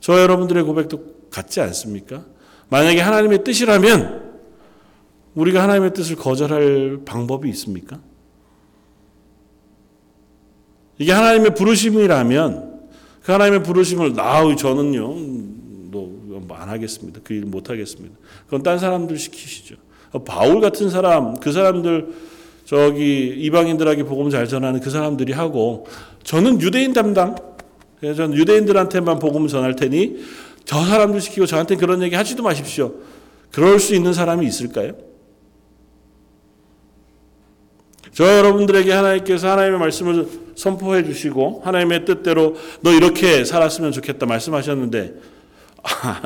저 0.00 0.18
여러분들의 0.18 0.62
고백도 0.62 1.28
같지 1.30 1.60
않습니까? 1.60 2.24
만약에 2.70 3.02
하나님의 3.02 3.44
뜻이라면 3.44 4.38
우리가 5.34 5.62
하나님의 5.62 5.92
뜻을 5.92 6.16
거절할 6.16 7.02
방법이 7.04 7.50
있습니까? 7.50 8.00
이게 10.96 11.12
하나님의 11.12 11.54
부르심이라면 11.54 12.88
그 13.24 13.32
하나님의 13.32 13.62
부르심을 13.62 14.14
나 14.14 14.40
저는요 14.56 15.14
뭐안 16.46 16.70
하겠습니다. 16.70 17.20
그 17.22 17.34
일 17.34 17.44
못 17.44 17.68
하겠습니다. 17.68 18.16
그건 18.46 18.62
딴 18.62 18.78
사람들 18.78 19.18
시키시죠. 19.18 19.76
바울 20.24 20.62
같은 20.62 20.88
사람 20.88 21.38
그 21.38 21.52
사람들 21.52 22.37
저기 22.68 23.28
이방인들에게 23.28 24.02
복음 24.02 24.28
잘 24.28 24.46
전하는 24.46 24.80
그 24.80 24.90
사람들이 24.90 25.32
하고 25.32 25.86
저는 26.22 26.60
유대인 26.60 26.92
담당 26.92 27.34
저는 28.02 28.34
유대인들한테만 28.34 29.20
복음 29.20 29.48
전할 29.48 29.74
테니 29.74 30.18
저 30.66 30.84
사람들 30.84 31.18
시키고 31.22 31.46
저한테 31.46 31.76
그런 31.76 32.02
얘기 32.02 32.14
하지도 32.14 32.42
마십시오. 32.42 32.92
그럴 33.52 33.80
수 33.80 33.94
있는 33.94 34.12
사람이 34.12 34.46
있을까요? 34.46 34.92
저 38.12 38.36
여러분들에게 38.36 38.92
하나님께서 38.92 39.50
하나님의 39.50 39.80
말씀을 39.80 40.28
선포해 40.54 41.04
주시고 41.04 41.62
하나님의 41.64 42.04
뜻대로 42.04 42.54
너 42.82 42.92
이렇게 42.92 43.46
살았으면 43.46 43.92
좋겠다 43.92 44.26
말씀하셨는데 44.26 45.14
아, 45.84 46.20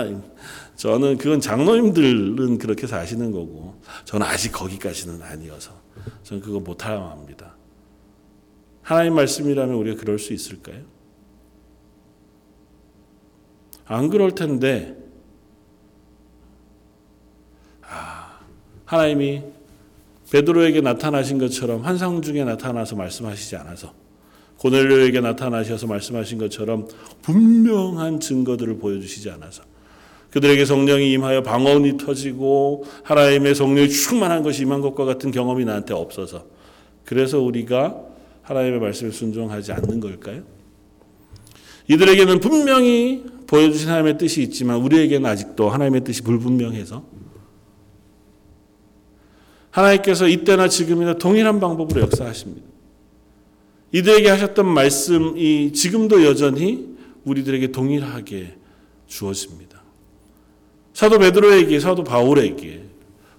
저는 0.74 1.18
그건 1.18 1.40
장로님들은 1.40 2.58
그렇게 2.58 2.88
사시는 2.88 3.30
거고 3.30 3.80
저는 4.06 4.26
아직 4.26 4.50
거기까지는 4.50 5.22
아니어서 5.22 5.81
저는 6.22 6.42
그거 6.42 6.60
못하라고 6.60 7.06
합니다. 7.06 7.56
하나님 8.82 9.14
말씀이라면 9.14 9.74
우리가 9.74 10.00
그럴 10.00 10.18
수 10.18 10.32
있을까요? 10.32 10.82
안 13.84 14.08
그럴 14.08 14.34
텐데, 14.34 14.96
아, 17.82 18.40
하나님이 18.84 19.42
베드로에게 20.30 20.80
나타나신 20.80 21.38
것처럼 21.38 21.82
환상 21.82 22.22
중에 22.22 22.44
나타나서 22.44 22.96
말씀하시지 22.96 23.56
않아서 23.56 23.92
고넬료에게 24.56 25.20
나타나셔서 25.20 25.86
말씀하신 25.86 26.38
것처럼 26.38 26.88
분명한 27.20 28.20
증거들을 28.20 28.78
보여주시지 28.78 29.28
않아서 29.30 29.64
그들에게 30.32 30.64
성령이 30.64 31.12
임하여 31.12 31.42
방언이 31.42 31.98
터지고 31.98 32.84
하나님의 33.04 33.54
성령이 33.54 33.90
충만한 33.90 34.42
것이 34.42 34.62
임한 34.62 34.80
것과 34.80 35.04
같은 35.04 35.30
경험이 35.30 35.66
나한테 35.66 35.92
없어서 35.92 36.46
그래서 37.04 37.38
우리가 37.38 38.00
하나님의 38.42 38.80
말씀에 38.80 39.10
순종하지 39.10 39.72
않는 39.72 40.00
걸까요? 40.00 40.42
이들에게는 41.88 42.40
분명히 42.40 43.24
보여주신 43.46 43.88
하나님의 43.88 44.16
뜻이 44.16 44.42
있지만 44.42 44.78
우리에게는 44.78 45.28
아직도 45.28 45.68
하나님의 45.68 46.02
뜻이 46.04 46.22
불분명해서 46.22 47.04
하나님께서 49.70 50.28
이때나 50.28 50.68
지금이나 50.68 51.14
동일한 51.14 51.60
방법으로 51.60 52.00
역사하십니다. 52.02 52.66
이들에게 53.92 54.30
하셨던 54.30 54.66
말씀이 54.66 55.72
지금도 55.72 56.24
여전히 56.24 56.96
우리들에게 57.24 57.72
동일하게 57.72 58.56
주어집니다. 59.06 59.81
사도 60.94 61.18
베드로에게 61.18 61.80
사도 61.80 62.04
바울에게 62.04 62.82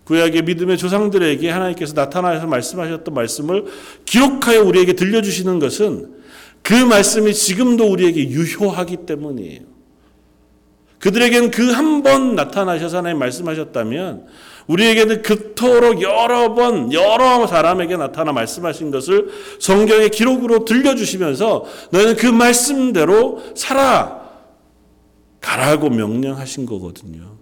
구약의 0.05 0.41
믿음의 0.43 0.77
조상들에게 0.77 1.49
하나님께서 1.49 1.93
나타나서 1.93 2.45
말씀하셨던 2.47 3.13
말씀을 3.13 3.65
기록하여 4.05 4.63
우리에게 4.63 4.93
들려주시는 4.93 5.59
것은 5.59 6.13
그 6.61 6.73
말씀이 6.73 7.33
지금도 7.33 7.89
우리에게 7.89 8.29
유효하기 8.29 8.97
때문이에요. 9.05 9.61
그들에게는 10.99 11.51
그 11.51 11.73
한 11.73 12.01
번 12.03 12.35
나타나셔서 12.35 12.97
하나님 12.99 13.19
말씀하셨다면 13.19 14.25
우리에게는 14.67 15.21
그토록 15.21 16.01
여러 16.01 16.53
번 16.53 16.91
여러 16.93 17.45
사람에게 17.47 17.97
나타나 17.97 18.31
말씀하신 18.31 18.91
것을 18.91 19.29
성경의 19.59 20.09
기록으로 20.11 20.63
들려주시면서 20.65 21.65
너희는 21.91 22.15
그 22.15 22.27
말씀대로 22.27 23.41
살아 23.55 24.21
가라고 25.41 25.89
명령하신 25.89 26.65
거거든요. 26.65 27.32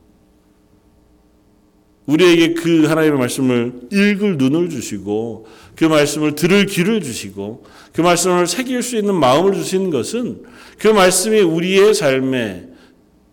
우리에게 2.06 2.54
그 2.54 2.86
하나님의 2.86 3.20
말씀을 3.20 3.74
읽을 3.92 4.38
눈을 4.38 4.70
주시고 4.70 5.46
그 5.76 5.86
말씀을 5.86 6.36
들을 6.36 6.66
귀를 6.66 7.02
주시고 7.02 7.64
그 7.94 8.02
말씀을 8.02 8.48
새길 8.48 8.82
수 8.82 8.98
있는 8.98 9.16
마음을 9.16 9.54
주시는 9.54 9.92
것은 9.92 10.44
그 10.78 10.88
말씀이 10.88 11.40
우리의 11.40 11.94
삶에 11.94 12.68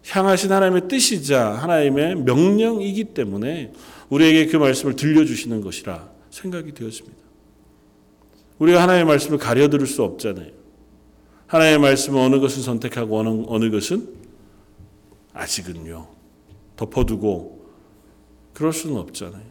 향하신 0.09 0.53
하나님의 0.53 0.89
뜻이자 0.89 1.51
하나님의 1.55 2.17
명령이기 2.17 3.05
때문에 3.05 3.73
우리에게 4.11 4.47
그 4.47 4.57
말씀을 4.57 4.97
들려주시는 4.97 5.61
것이라 5.61 6.11
생각이 6.31 6.73
되었습니다. 6.73 7.17
우리가 8.59 8.83
하나님의 8.83 9.07
말씀을 9.07 9.39
가려 9.39 9.69
들을 9.69 9.87
수 9.87 10.03
없잖아요. 10.03 10.51
하나님의 11.47 11.79
말씀을 11.81 12.21
어느 12.21 12.39
것을 12.41 12.63
선택하고 12.63 13.19
어느, 13.19 13.45
어느 13.47 13.71
것은 13.71 14.09
아직은요. 15.33 16.07
덮어두고 16.77 17.58
그럴 18.59 18.73
수는 18.73 18.97
없잖아요. 18.97 19.45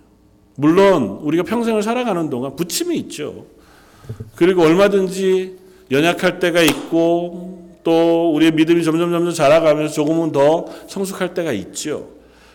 물론 0.55 1.19
우리가 1.21 1.43
평생을 1.43 1.81
살아가는 1.81 2.29
동안 2.29 2.57
부침이 2.57 2.97
있죠. 2.97 3.45
그리고 4.35 4.63
얼마든지 4.63 5.55
연약할 5.91 6.39
때가 6.39 6.61
있고 6.61 7.79
또 7.85 8.33
우리의 8.35 8.51
믿음이 8.51 8.83
점점 8.83 9.11
점점 9.11 9.33
자라가면서 9.33 9.93
조금은 9.93 10.33
더 10.33 10.65
성숙할 10.89 11.33
때가 11.33 11.53
있죠. 11.53 12.09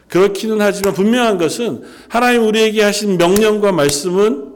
그렇기는 0.09 0.61
하지만 0.61 0.93
분명한 0.93 1.39
것은 1.39 1.85
하나님 2.11 2.47
우리에게 2.47 2.83
하신 2.83 3.17
명령과 3.17 3.73
말씀은 3.73 4.53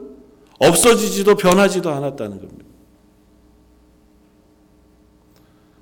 없어지지도 0.59 1.33
변하지도 1.33 1.89
않았다는 1.89 2.39
겁니다. 2.39 2.65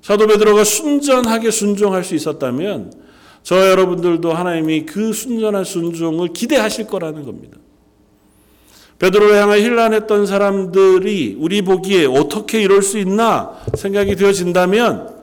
사도 0.00 0.26
베드로가 0.26 0.64
순전하게 0.64 1.50
순종할 1.50 2.04
수 2.04 2.14
있었다면 2.14 3.05
저 3.46 3.70
여러분들도 3.70 4.32
하나님이 4.32 4.86
그 4.86 5.12
순전한 5.12 5.62
순종을 5.62 6.32
기대하실 6.32 6.88
거라는 6.88 7.24
겁니다. 7.24 7.58
베드로를 8.98 9.40
향해 9.40 9.62
힐난했던 9.62 10.26
사람들이 10.26 11.36
우리 11.38 11.62
보기에 11.62 12.06
어떻게 12.06 12.60
이럴 12.60 12.82
수 12.82 12.98
있나 12.98 13.56
생각이 13.78 14.16
되어진다면 14.16 15.14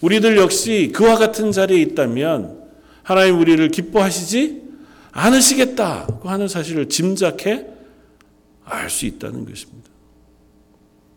우리들 0.00 0.38
역시 0.38 0.90
그와 0.94 1.16
같은 1.16 1.52
자리에 1.52 1.82
있다면 1.82 2.62
하나님 3.02 3.38
우리를 3.40 3.68
기뻐하시지 3.68 4.62
않으시겠다고 5.12 6.30
하는 6.30 6.48
사실을 6.48 6.88
짐작해 6.88 7.66
알 8.64 8.88
수 8.88 9.04
있다는 9.04 9.44
것입니다. 9.44 9.90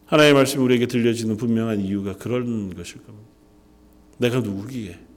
하나님의 0.07 0.33
말씀이 0.33 0.61
우리에게 0.61 0.87
들려지는 0.87 1.37
분명한 1.37 1.79
이유가 1.79 2.17
그런 2.17 2.75
것일 2.75 3.01
겁니다. 3.05 3.29
내가 4.17 4.41
누구기에? 4.41 5.08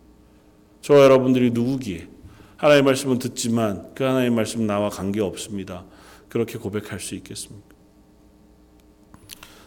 저와 0.82 1.04
여러분들이 1.04 1.52
누구기에? 1.52 2.08
하나님의 2.56 2.82
말씀은 2.84 3.18
듣지만 3.18 3.86
그 3.94 4.04
하나님의 4.04 4.30
말씀 4.30 4.66
나와 4.66 4.88
관계 4.88 5.20
없습니다. 5.20 5.84
그렇게 6.28 6.58
고백할 6.58 7.00
수 7.00 7.14
있겠습니까? 7.14 7.66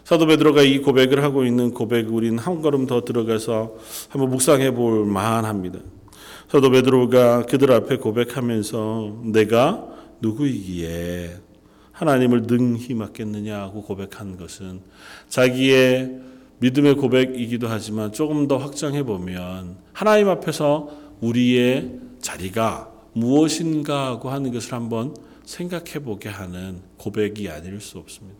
사도 0.04 0.26
베드로가 0.26 0.62
이 0.62 0.78
고백을 0.78 1.22
하고 1.22 1.44
있는 1.44 1.72
고백 1.72 2.12
우리는 2.12 2.38
한 2.38 2.62
걸음 2.62 2.86
더 2.86 3.04
들어가서 3.04 3.76
한번 4.08 4.30
묵상해 4.30 4.72
볼 4.72 5.04
만합니다. 5.06 5.80
사도 6.48 6.70
베드로가 6.70 7.46
그들 7.46 7.72
앞에 7.72 7.96
고백하면서 7.96 9.22
내가 9.24 9.88
누구이기에 10.20 11.36
하나님을 11.92 12.42
능히 12.42 12.94
맡겠느냐고 12.94 13.82
고백한 13.82 14.36
것은 14.36 14.80
자기의 15.28 16.20
믿음의 16.58 16.94
고백이기도 16.94 17.68
하지만 17.68 18.12
조금 18.12 18.48
더 18.48 18.58
확장해 18.58 19.02
보면 19.02 19.76
하나님 19.92 20.28
앞에서 20.28 21.05
우리의 21.20 21.92
자리가 22.20 22.92
무엇인가 23.12 24.06
하고 24.06 24.30
하는 24.30 24.52
것을 24.52 24.72
한번 24.72 25.14
생각해 25.44 26.00
보게 26.00 26.28
하는 26.28 26.80
고백이 26.96 27.48
아닐 27.48 27.80
수 27.80 27.98
없습니다. 27.98 28.38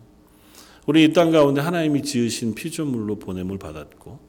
우리 0.85 1.03
이 1.03 1.13
땅 1.13 1.31
가운데 1.31 1.61
하나님이 1.61 2.03
지으신 2.03 2.55
피조물로 2.55 3.19
보냄을 3.19 3.57
받았고 3.57 4.19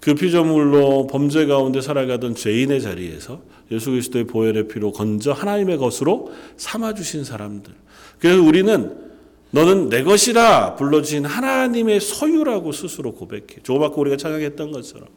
그 0.00 0.14
피조물로 0.14 1.08
범죄 1.08 1.46
가운데 1.46 1.80
살아가던 1.80 2.34
죄인의 2.34 2.80
자리에서 2.80 3.42
예수 3.70 3.90
그리스도의 3.90 4.26
보혈의 4.26 4.68
피로 4.68 4.92
건져 4.92 5.32
하나님의 5.32 5.78
것으로 5.78 6.32
삼아 6.56 6.94
주신 6.94 7.24
사람들. 7.24 7.72
그래서 8.18 8.42
우리는 8.42 9.10
너는 9.50 9.88
내 9.88 10.02
것이라 10.02 10.76
불러주신 10.76 11.24
하나님의 11.24 12.00
소유라고 12.00 12.72
스스로 12.72 13.12
고백해. 13.12 13.60
아까 13.68 13.94
우리가 13.96 14.16
찬양했던 14.16 14.72
것처럼 14.72 15.08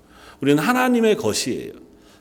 우리는 0.41 0.61
하나님의 0.61 1.17
것이에요. 1.17 1.71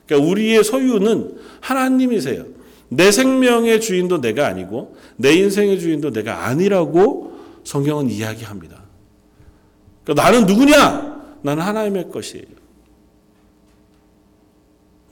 그러니까 0.06 0.30
우리의 0.30 0.64
소유는 0.64 1.38
하나님이세요. 1.60 2.46
내 2.88 3.10
생명의 3.10 3.80
주인도 3.80 4.20
내가 4.20 4.46
아니고 4.46 4.96
내 5.16 5.34
인생의 5.34 5.80
주인도 5.80 6.10
내가 6.10 6.46
아니라고 6.46 7.32
성경은 7.64 8.10
이야기합니다. 8.10 8.82
그러니까 10.04 10.22
나는 10.22 10.46
누구냐? 10.46 11.38
나는 11.42 11.62
하나님의 11.62 12.10
것이에요. 12.10 12.44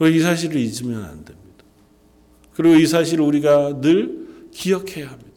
이 0.02 0.20
사실을 0.20 0.56
잊으면 0.56 1.04
안 1.04 1.24
됩니다. 1.24 1.64
그리고 2.54 2.74
이 2.76 2.86
사실을 2.86 3.24
우리가 3.24 3.80
늘 3.80 4.26
기억해야 4.52 5.08
합니다. 5.08 5.30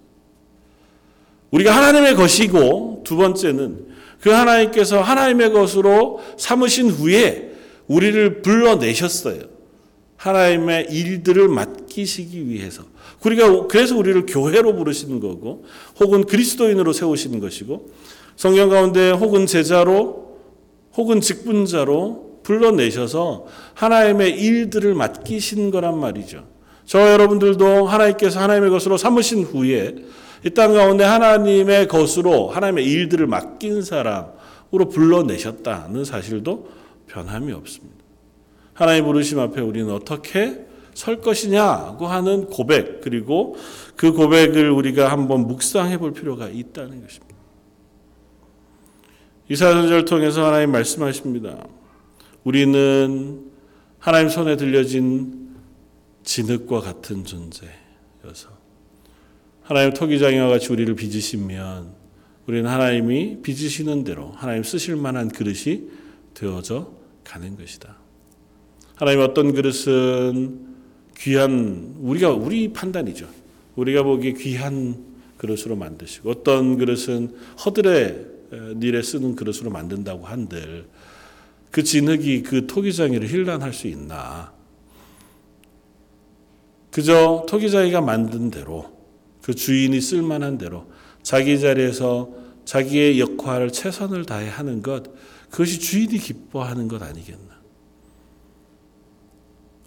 우리가 1.52 1.76
하나님의 1.76 2.16
것이고 2.16 3.04
두 3.06 3.16
번째는 3.16 3.94
그 4.22 4.30
하나님께서 4.30 5.02
하나님의 5.02 5.52
것으로 5.52 6.22
삼으신 6.38 6.90
후에 6.90 7.53
우리를 7.88 8.42
불러내셨어요. 8.42 9.42
하나님의 10.18 10.88
일들을 10.90 11.48
맡기시기 11.50 12.48
위해서. 12.48 12.84
우리가 13.26 13.68
그래서 13.68 13.98
우리를 13.98 14.26
교회로 14.26 14.76
부르시는 14.76 15.20
거고 15.20 15.66
혹은 16.00 16.26
그리스도인으로 16.26 16.94
세우시는 16.94 17.40
것이고 17.40 17.90
성경 18.36 18.70
가운데 18.70 19.12
혹은 19.12 19.46
제자로 19.46 20.38
혹은 20.96 21.22
직분자로 21.22 22.40
불러내셔서 22.44 23.46
하나님의 23.74 24.40
일들을 24.40 24.94
맡기신 24.94 25.72
거란 25.72 26.00
말이죠. 26.00 26.46
저 26.86 27.12
여러분들도 27.12 27.88
하나님께서 27.88 28.40
하나님의 28.40 28.70
것으로 28.70 28.98
삼으신 28.98 29.44
후에 29.44 29.96
이 30.46 30.50
땅 30.50 30.74
가운데 30.74 31.06
하나님의 31.06 31.88
것으로 31.88 32.50
하나님의 32.50 32.86
일들을 32.86 33.28
맡긴 33.28 33.82
사람으로 33.82 34.90
불러내셨다는 34.92 36.04
사실도 36.04 36.68
변함이 37.14 37.54
없습니다. 37.54 38.04
하나님 38.74 39.06
부르심 39.06 39.40
앞에 39.40 39.62
우리는 39.62 39.92
어떻게 39.94 40.66
설 40.96 41.22
것이냐고 41.22 42.08
하는 42.08 42.48
고백 42.48 43.02
그리고 43.02 43.56
그 43.96 44.12
고백을 44.12 44.72
우리가 44.72 45.12
한번 45.12 45.48
묵상해 45.48 46.00
볼 46.00 46.14
필요가 46.14 46.50
있다는 46.50 47.02
것입니다. 47.02 47.36
이사야전절을 49.50 50.06
통해서 50.06 50.46
하나님 50.46 50.72
말씀하십니다. 50.72 51.68
우리는 52.44 53.52
하나님 54.00 54.30
손에 54.30 54.58
들려진 54.58 55.56
진흙과 56.24 56.80
같은 56.80 57.26
존재여서 57.26 58.50
하나님 59.62 59.94
토기장이와 59.94 60.48
같이 60.48 60.72
우리를 60.72 60.94
빚으시면 60.96 61.94
우리는 62.48 62.70
하나님이 62.70 63.42
빚으시는 63.44 64.04
대로 64.04 64.32
하나님 64.36 64.64
쓰실 64.64 64.96
만한 64.96 65.30
그릇이 65.30 65.84
되어져 66.34 67.03
가는 67.24 67.56
것이다. 67.58 67.98
하나님 68.96 69.22
어떤 69.22 69.54
그릇은 69.54 70.74
귀한 71.18 71.96
우리가 72.00 72.32
우리 72.32 72.72
판단이죠. 72.72 73.28
우리가 73.76 74.04
보기에 74.04 74.34
귀한 74.34 75.14
그릇으로 75.38 75.76
만드시고 75.76 76.30
어떤 76.30 76.78
그릇은 76.78 77.36
허들의 77.66 78.28
일에 78.82 79.02
쓰는 79.02 79.36
그릇으로 79.36 79.72
만든다고 79.72 80.26
한들 80.26 80.86
그 81.72 81.84
진흙이 81.84 82.44
그 82.44 82.68
토기장이를 82.68 83.28
힐난할 83.28 83.74
수 83.74 83.88
있나? 83.88 84.54
그저 86.92 87.46
토기장이가 87.50 88.02
만든 88.02 88.52
대로 88.52 88.94
그 89.42 89.56
주인이 89.56 90.00
쓸만한 90.00 90.60
대로 90.60 90.86
자기 91.24 91.60
자리에서 91.60 92.30
자기의 92.66 93.20
역할을 93.20 93.72
최선을 93.72 94.26
다해 94.26 94.50
하는 94.50 94.84
것 94.84 95.04
그것이 95.54 95.80
주인이 95.80 96.18
기뻐하는 96.18 96.88
것 96.88 97.04
아니겠나? 97.04 97.62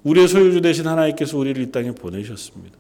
우리의 0.05 0.29
소유주 0.29 0.61
되신 0.61 0.87
하나님께서 0.87 1.37
우리를 1.37 1.61
이 1.61 1.73
땅에 1.73 1.91
보내셨습니다. 1.91 2.79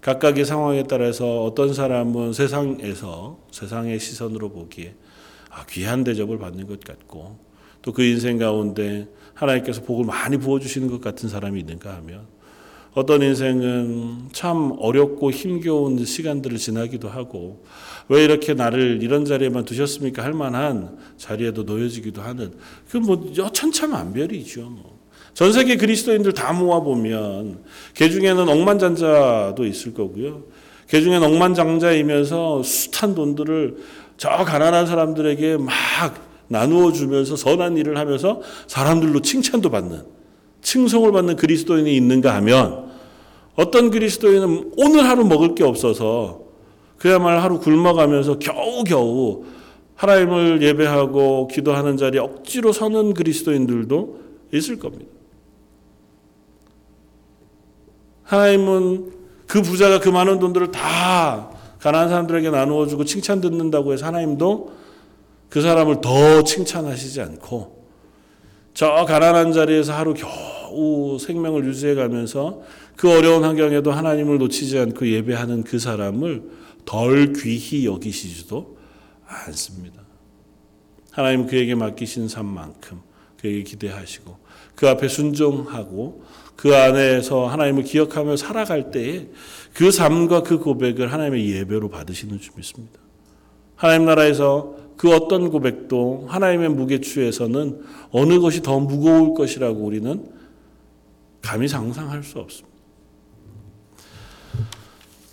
각각의 0.00 0.44
상황에 0.44 0.82
따라서 0.82 1.44
어떤 1.44 1.72
사람은 1.72 2.32
세상에서 2.32 3.38
세상의 3.52 4.00
시선으로 4.00 4.50
보기에 4.50 4.96
아, 5.48 5.64
귀한 5.66 6.02
대접을 6.02 6.38
받는 6.38 6.66
것 6.66 6.80
같고 6.80 7.38
또 7.82 7.92
그 7.92 8.02
인생 8.02 8.36
가운데 8.36 9.08
하나님께서 9.34 9.82
복을 9.82 10.04
많이 10.04 10.38
부어주시는 10.38 10.88
것 10.88 11.00
같은 11.00 11.28
사람이 11.28 11.60
있는가 11.60 11.94
하면 11.98 12.26
어떤 12.94 13.22
인생은 13.22 14.28
참 14.32 14.74
어렵고 14.78 15.30
힘겨운 15.30 16.04
시간들을 16.04 16.58
지나기도 16.58 17.08
하고 17.08 17.64
왜 18.08 18.22
이렇게 18.22 18.52
나를 18.52 19.02
이런 19.02 19.24
자리에만 19.24 19.64
두셨습니까 19.64 20.22
할 20.22 20.34
만한 20.34 20.98
자리에도 21.16 21.62
놓여지기도 21.62 22.20
하는 22.20 22.52
그뭐 22.90 23.32
여천차만별이죠. 23.36 24.62
뭐. 24.62 25.00
전 25.32 25.52
세계 25.52 25.76
그리스도인들 25.76 26.32
다 26.32 26.52
모아 26.52 26.80
보면 26.80 27.62
개 27.94 28.10
중에는 28.10 28.46
억만장자도 28.46 29.64
있을 29.64 29.94
거고요. 29.94 30.44
개 30.86 31.00
중에는 31.00 31.26
억만장자이면서 31.26 32.62
숱한 32.62 33.14
돈들을 33.14 33.76
저 34.18 34.28
가난한 34.28 34.86
사람들에게 34.86 35.56
막 35.56 35.72
나누어 36.48 36.92
주면서 36.92 37.36
선한 37.36 37.78
일을 37.78 37.96
하면서 37.96 38.42
사람들로 38.66 39.22
칭찬도 39.22 39.70
받는 39.70 40.21
칭송을 40.62 41.12
받는 41.12 41.36
그리스도인이 41.36 41.94
있는가 41.94 42.34
하면 42.36 42.90
어떤 43.54 43.90
그리스도인은 43.90 44.72
오늘 44.78 45.04
하루 45.04 45.24
먹을 45.24 45.54
게 45.54 45.64
없어서 45.64 46.40
그야말로 46.98 47.40
하루 47.40 47.58
굶어가면서 47.58 48.38
겨우겨우 48.38 49.44
하나님을 49.96 50.62
예배하고 50.62 51.48
기도하는 51.48 51.96
자리에 51.96 52.20
억지로 52.20 52.72
서는 52.72 53.14
그리스도인들도 53.14 54.20
있을 54.52 54.78
겁니다. 54.78 55.10
하나님은 58.24 59.12
그 59.46 59.62
부자가 59.62 60.00
그 60.00 60.08
많은 60.08 60.38
돈들을 60.38 60.70
다 60.70 61.50
가난한 61.80 62.08
사람들에게 62.08 62.50
나누어 62.50 62.86
주고 62.86 63.04
칭찬 63.04 63.40
듣는다고 63.40 63.92
해서 63.92 64.06
하나님도 64.06 64.72
그 65.50 65.60
사람을 65.60 66.00
더 66.00 66.42
칭찬하시지 66.42 67.20
않고 67.20 67.81
저 68.74 69.04
가난한 69.04 69.52
자리에서 69.52 69.92
하루 69.92 70.14
겨우 70.14 71.18
생명을 71.18 71.64
유지해 71.66 71.94
가면서 71.94 72.62
그 72.96 73.10
어려운 73.10 73.44
환경에도 73.44 73.92
하나님을 73.92 74.38
놓치지 74.38 74.78
않고 74.78 75.08
예배하는 75.08 75.64
그 75.64 75.78
사람을 75.78 76.42
덜 76.84 77.32
귀히 77.34 77.86
여기시지도 77.86 78.76
않습니다. 79.26 80.02
하나님 81.10 81.46
그에게 81.46 81.74
맡기신 81.74 82.28
삶만큼 82.28 83.00
그에게 83.40 83.62
기대하시고 83.62 84.36
그 84.74 84.88
앞에 84.88 85.08
순종하고 85.08 86.24
그 86.56 86.74
안에서 86.74 87.46
하나님을 87.46 87.82
기억하며 87.82 88.36
살아갈 88.36 88.90
때에 88.90 89.28
그 89.74 89.90
삶과 89.90 90.42
그 90.42 90.58
고백을 90.58 91.12
하나님의 91.12 91.50
예배로 91.50 91.88
받으시는 91.90 92.40
줄 92.40 92.52
믿습니다. 92.56 93.00
하나님 93.74 94.06
나라에서 94.06 94.76
그 95.02 95.12
어떤 95.12 95.50
고백도 95.50 96.26
하나님의 96.28 96.68
무게추에서는 96.68 97.82
어느 98.12 98.38
것이 98.38 98.62
더 98.62 98.78
무거울 98.78 99.34
것이라고 99.34 99.80
우리는 99.80 100.30
감히 101.40 101.66
상상할 101.66 102.22
수 102.22 102.38
없습니다. 102.38 102.68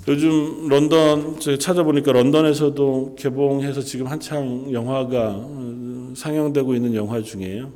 요즘 0.07 0.67
런던 0.69 1.39
찾아보니까 1.39 2.13
런던에서도 2.13 3.15
개봉해서 3.15 3.81
지금 3.81 4.07
한창 4.07 4.73
영화가 4.73 5.35
어, 5.37 6.13
상영되고 6.15 6.73
있는 6.73 6.95
영화 6.95 7.21
중에요. 7.21 7.71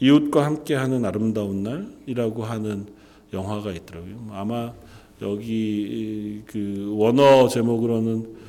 이웃과 0.00 0.42
함께하는 0.42 1.04
아름다운 1.04 1.62
날이라고 1.62 2.44
하는 2.44 2.86
영화가 3.30 3.72
있더라고요. 3.72 4.30
아마 4.32 4.72
여기 5.20 6.40
그 6.46 6.94
원어 6.96 7.46
제목으로는 7.48 8.43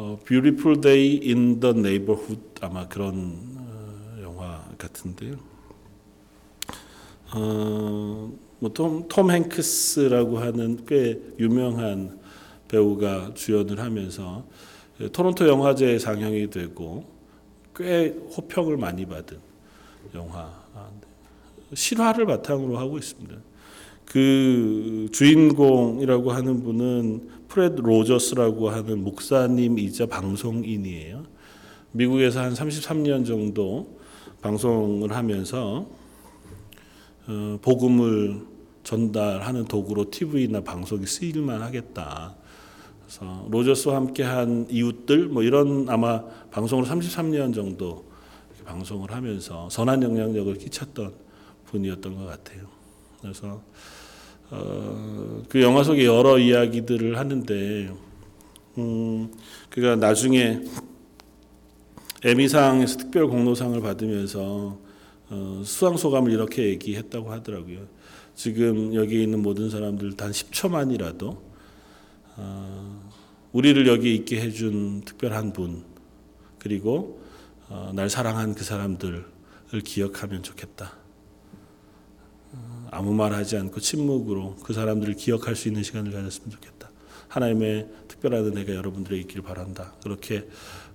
어, 0.00 0.16
Beautiful 0.24 0.80
Day 0.80 1.20
in 1.24 1.58
the 1.58 1.76
Neighborhood 1.76 2.40
아마 2.60 2.86
그런 2.86 3.42
어, 3.56 4.22
영화 4.22 4.64
같은데요. 4.78 5.34
어, 7.34 8.32
뭐톰 8.60 9.08
톰 9.08 9.30
행크스라고 9.32 10.38
하는 10.38 10.84
꽤 10.86 11.20
유명한 11.40 12.16
배우가 12.68 13.34
주연을 13.34 13.80
하면서 13.80 14.46
토론토 15.12 15.48
영화제에 15.48 15.98
상영이 15.98 16.50
되고 16.50 17.04
꽤 17.74 18.14
호평을 18.36 18.76
많이 18.76 19.04
받은 19.04 19.36
영화 20.14 20.62
실화를 21.74 22.24
바탕으로 22.26 22.78
하고 22.78 22.98
있습니다. 22.98 23.34
그 24.04 25.08
주인공이라고 25.12 26.30
하는 26.32 26.62
분은 26.62 27.37
프레드 27.48 27.80
로저스라고 27.80 28.68
하는 28.68 29.02
목사님이자 29.02 30.06
방송인이에요. 30.06 31.24
미국에서 31.92 32.40
한 32.40 32.52
33년 32.52 33.26
정도 33.26 33.98
방송을 34.42 35.12
하면서 35.12 35.86
어, 37.26 37.58
복음을 37.60 38.46
전달하는 38.84 39.64
도구로 39.64 40.10
TV나 40.10 40.62
방송이 40.62 41.06
쓰일만 41.06 41.62
하겠다. 41.62 42.36
그래서 43.00 43.46
로저스와 43.50 43.96
함께한 43.96 44.66
이웃들 44.70 45.28
뭐 45.28 45.42
이런 45.42 45.88
아마 45.88 46.22
방송을 46.50 46.84
33년 46.84 47.54
정도 47.54 48.04
방송을 48.64 49.10
하면서 49.12 49.68
선한 49.70 50.02
영향력을 50.02 50.54
끼쳤던 50.58 51.14
분이었던 51.66 52.14
것 52.14 52.26
같아요. 52.26 52.66
그래서 53.20 53.62
어, 54.50 55.42
그 55.48 55.60
영화 55.62 55.82
속에 55.82 56.04
여러 56.06 56.38
이야기들을 56.38 57.18
하는데 57.18 57.92
음, 58.78 59.32
그가 59.70 59.96
나중에 59.96 60.60
에미상에서 62.24 62.98
특별 62.98 63.28
공로상을 63.28 63.80
받으면서 63.80 64.78
어, 65.30 65.62
수상 65.64 65.96
소감을 65.96 66.32
이렇게 66.32 66.68
얘기했다고 66.68 67.30
하더라고요. 67.30 67.86
지금 68.34 68.94
여기 68.94 69.22
있는 69.22 69.42
모든 69.42 69.68
사람들 69.68 70.16
단 70.16 70.30
10초만이라도 70.30 71.38
어, 72.36 73.10
우리를 73.52 73.86
여기 73.86 74.14
있게 74.14 74.40
해준 74.40 75.02
특별한 75.02 75.52
분 75.52 75.84
그리고 76.58 77.20
어, 77.68 77.90
날 77.94 78.08
사랑한 78.08 78.54
그 78.54 78.64
사람들을 78.64 79.24
기억하면 79.84 80.42
좋겠다. 80.42 80.97
어, 82.88 82.96
아무 82.96 83.12
말 83.12 83.32
하지 83.32 83.56
않고 83.56 83.80
침묵으로 83.80 84.56
그 84.62 84.72
사람들을 84.72 85.14
기억할 85.14 85.56
수 85.56 85.68
있는 85.68 85.82
시간을 85.82 86.12
가졌으면 86.12 86.50
좋겠다. 86.50 86.90
하나님의 87.28 87.86
특별한 88.08 88.46
은혜가 88.46 88.74
여러분들에게 88.74 89.20
있길 89.22 89.42
바란다. 89.42 89.94
그렇게 90.02 90.48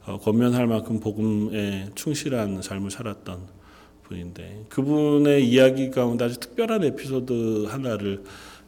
어, 0.05 0.17
권면할 0.19 0.67
만큼 0.67 0.99
복음에 0.99 1.89
충실한 1.95 2.61
삶을 2.61 2.91
살았던 2.91 3.63
분인데 4.03 4.65
그분의 4.69 5.47
이야기 5.47 5.89
가운데 5.89 6.25
아주 6.25 6.39
특별한 6.39 6.83
에피소드 6.83 7.65
하나를 7.65 8.23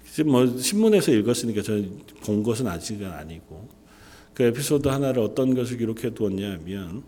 지금 0.09 0.31
뭐 0.31 0.57
신문에서 0.57 1.11
읽었으니까 1.11 1.61
저는 1.61 1.99
본 2.23 2.43
것은 2.43 2.67
아직은 2.67 3.11
아니고 3.11 3.67
그 4.33 4.43
에피소드 4.43 4.87
하나를 4.87 5.21
어떤 5.21 5.53
것을 5.53 5.77
기록해 5.77 6.13
두었냐면 6.13 7.03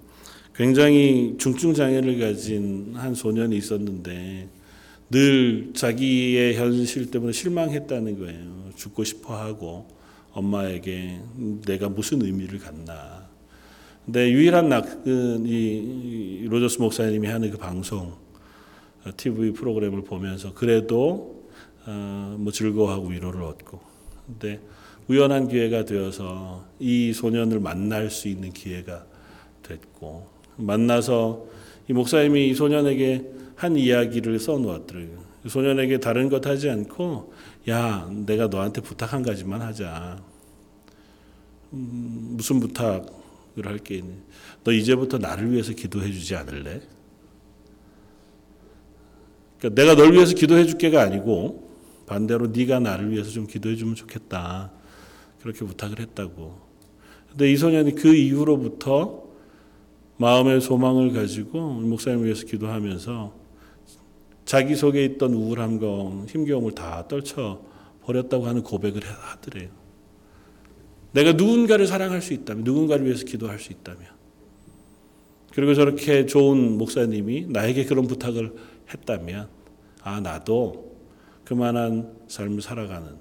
굉장히 0.54 1.36
중증 1.38 1.74
장애를 1.74 2.20
가진 2.20 2.94
한 2.96 3.14
소년이 3.14 3.56
있었는데 3.56 4.50
늘 5.10 5.72
자기의 5.74 6.56
현실 6.56 7.10
때문에 7.12 7.32
실망했다는 7.32 8.20
거예요. 8.20 8.72
죽고 8.76 9.04
싶어 9.04 9.38
하고 9.38 9.88
엄마에게 10.34 11.20
내가 11.66 11.90
무슨 11.90 12.22
의미를 12.22 12.60
갖나. 12.60 13.28
근데 14.06 14.32
유일한 14.32 14.70
낙은 14.70 15.46
이 15.46 16.46
로저스 16.50 16.82
목사님이 16.82 17.28
하는 17.28 17.52
그 17.52 17.58
방송 17.58 18.16
TV 19.16 19.52
프로그램을 19.52 20.04
보면서 20.04 20.54
그래도 20.54 21.46
어, 21.86 22.36
뭐 22.38 22.52
즐거워하고 22.52 23.08
위로를 23.08 23.44
얻고 23.44 23.80
근데 24.26 24.60
우연한 25.08 25.48
기회가 25.48 25.86
되어서 25.86 26.66
이 26.80 27.14
소년을 27.14 27.62
만날 27.62 28.10
수 28.10 28.28
있는 28.28 28.52
기회가 28.52 29.06
됐고 29.64 30.28
만나서 30.58 31.46
이 31.90 31.94
목사님이 31.94 32.50
이 32.50 32.54
소년에게 32.54 33.37
한 33.58 33.76
이야기를 33.76 34.40
써놓았더라고요. 34.40 35.26
그 35.44 35.50
소년에게 35.50 36.00
다른 36.00 36.30
것 36.30 36.46
하지 36.46 36.70
않고 36.70 37.34
야 37.70 38.10
내가 38.26 38.48
너한테 38.48 38.82
부탁 38.82 39.14
한 39.14 39.24
가지만 39.24 39.62
하자. 39.62 40.22
음, 41.74 42.36
무슨 42.38 42.60
부탁을 42.60 43.66
할게? 43.66 44.04
너 44.64 44.72
이제부터 44.72 45.18
나를 45.18 45.52
위해서 45.52 45.74
기도해 45.74 46.12
주지 46.12 46.36
않을래? 46.36 46.82
그러니까 49.58 49.82
내가 49.82 49.96
널 49.96 50.14
위해서 50.14 50.36
기도해 50.36 50.66
줄게가 50.66 51.02
아니고 51.02 51.68
반대로 52.06 52.48
네가 52.48 52.80
나를 52.80 53.12
위해서 53.12 53.32
좀 53.32 53.48
기도해 53.48 53.76
주면 53.76 53.96
좋겠다. 53.96 54.72
그렇게 55.42 55.66
부탁을 55.66 56.00
했다고. 56.00 56.62
근데 57.30 57.52
이 57.52 57.58
소년이 57.58 57.96
그 57.96 58.14
이후로부터 58.16 59.24
마음의 60.18 60.62
소망을 60.62 61.12
가지고 61.14 61.74
목사님을 61.74 62.26
위해서 62.26 62.46
기도하면서 62.46 63.47
자기 64.48 64.78
속에 64.78 65.04
있던 65.04 65.34
우울함과 65.34 66.26
힘겨움을 66.30 66.72
다 66.72 67.06
떨쳐 67.10 67.62
버렸다고 68.04 68.48
하는 68.48 68.64
고백을 68.64 69.02
하더래요. 69.04 69.70
내가 71.12 71.34
누군가를 71.34 71.86
사랑할 71.86 72.22
수 72.22 72.32
있다면, 72.32 72.64
누군가를 72.64 73.06
위해서 73.06 73.26
기도할 73.26 73.60
수 73.60 73.74
있다면. 73.74 74.08
그리고 75.54 75.74
저렇게 75.74 76.26
좋은 76.28 76.78
목사님이 76.78 77.48
나에게 77.50 77.84
그런 77.86 78.08
부탁을 78.08 78.56
했다면 78.94 79.50
아 80.04 80.22
나도 80.22 80.96
그만한 81.44 82.16
삶을 82.28 82.62
살아가는 82.62 83.18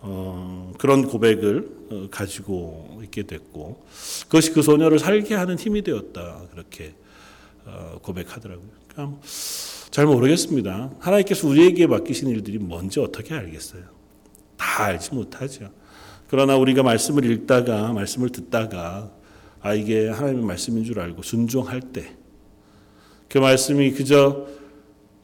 어, 0.00 0.72
그런 0.78 1.06
고백을 1.06 1.86
어, 1.90 2.08
가지고 2.10 3.00
있게 3.04 3.24
됐고 3.24 3.84
그것이 4.22 4.52
그 4.52 4.62
소녀를 4.62 4.98
살게 4.98 5.34
하는 5.34 5.58
힘이 5.58 5.82
되었다 5.82 6.46
그렇게 6.50 6.86
어, 6.86 7.03
고백하더라고요. 8.02 8.68
그러니까 8.88 9.18
잘 9.90 10.06
모르겠습니다. 10.06 10.90
하나님께서 10.98 11.46
우리에게 11.48 11.86
맡기신 11.86 12.28
일들이 12.28 12.58
뭔지 12.58 13.00
어떻게 13.00 13.34
알겠어요? 13.34 13.82
다 14.56 14.84
알지 14.84 15.14
못하죠. 15.14 15.70
그러나 16.28 16.56
우리가 16.56 16.82
말씀을 16.82 17.30
읽다가 17.30 17.92
말씀을 17.92 18.30
듣다가 18.30 19.10
아 19.60 19.74
이게 19.74 20.08
하나님의 20.08 20.44
말씀인 20.44 20.84
줄 20.84 21.00
알고 21.00 21.22
순종할 21.22 21.80
때 21.80 22.24
그 23.34 23.38
말씀이 23.38 23.90
그저 23.90 24.46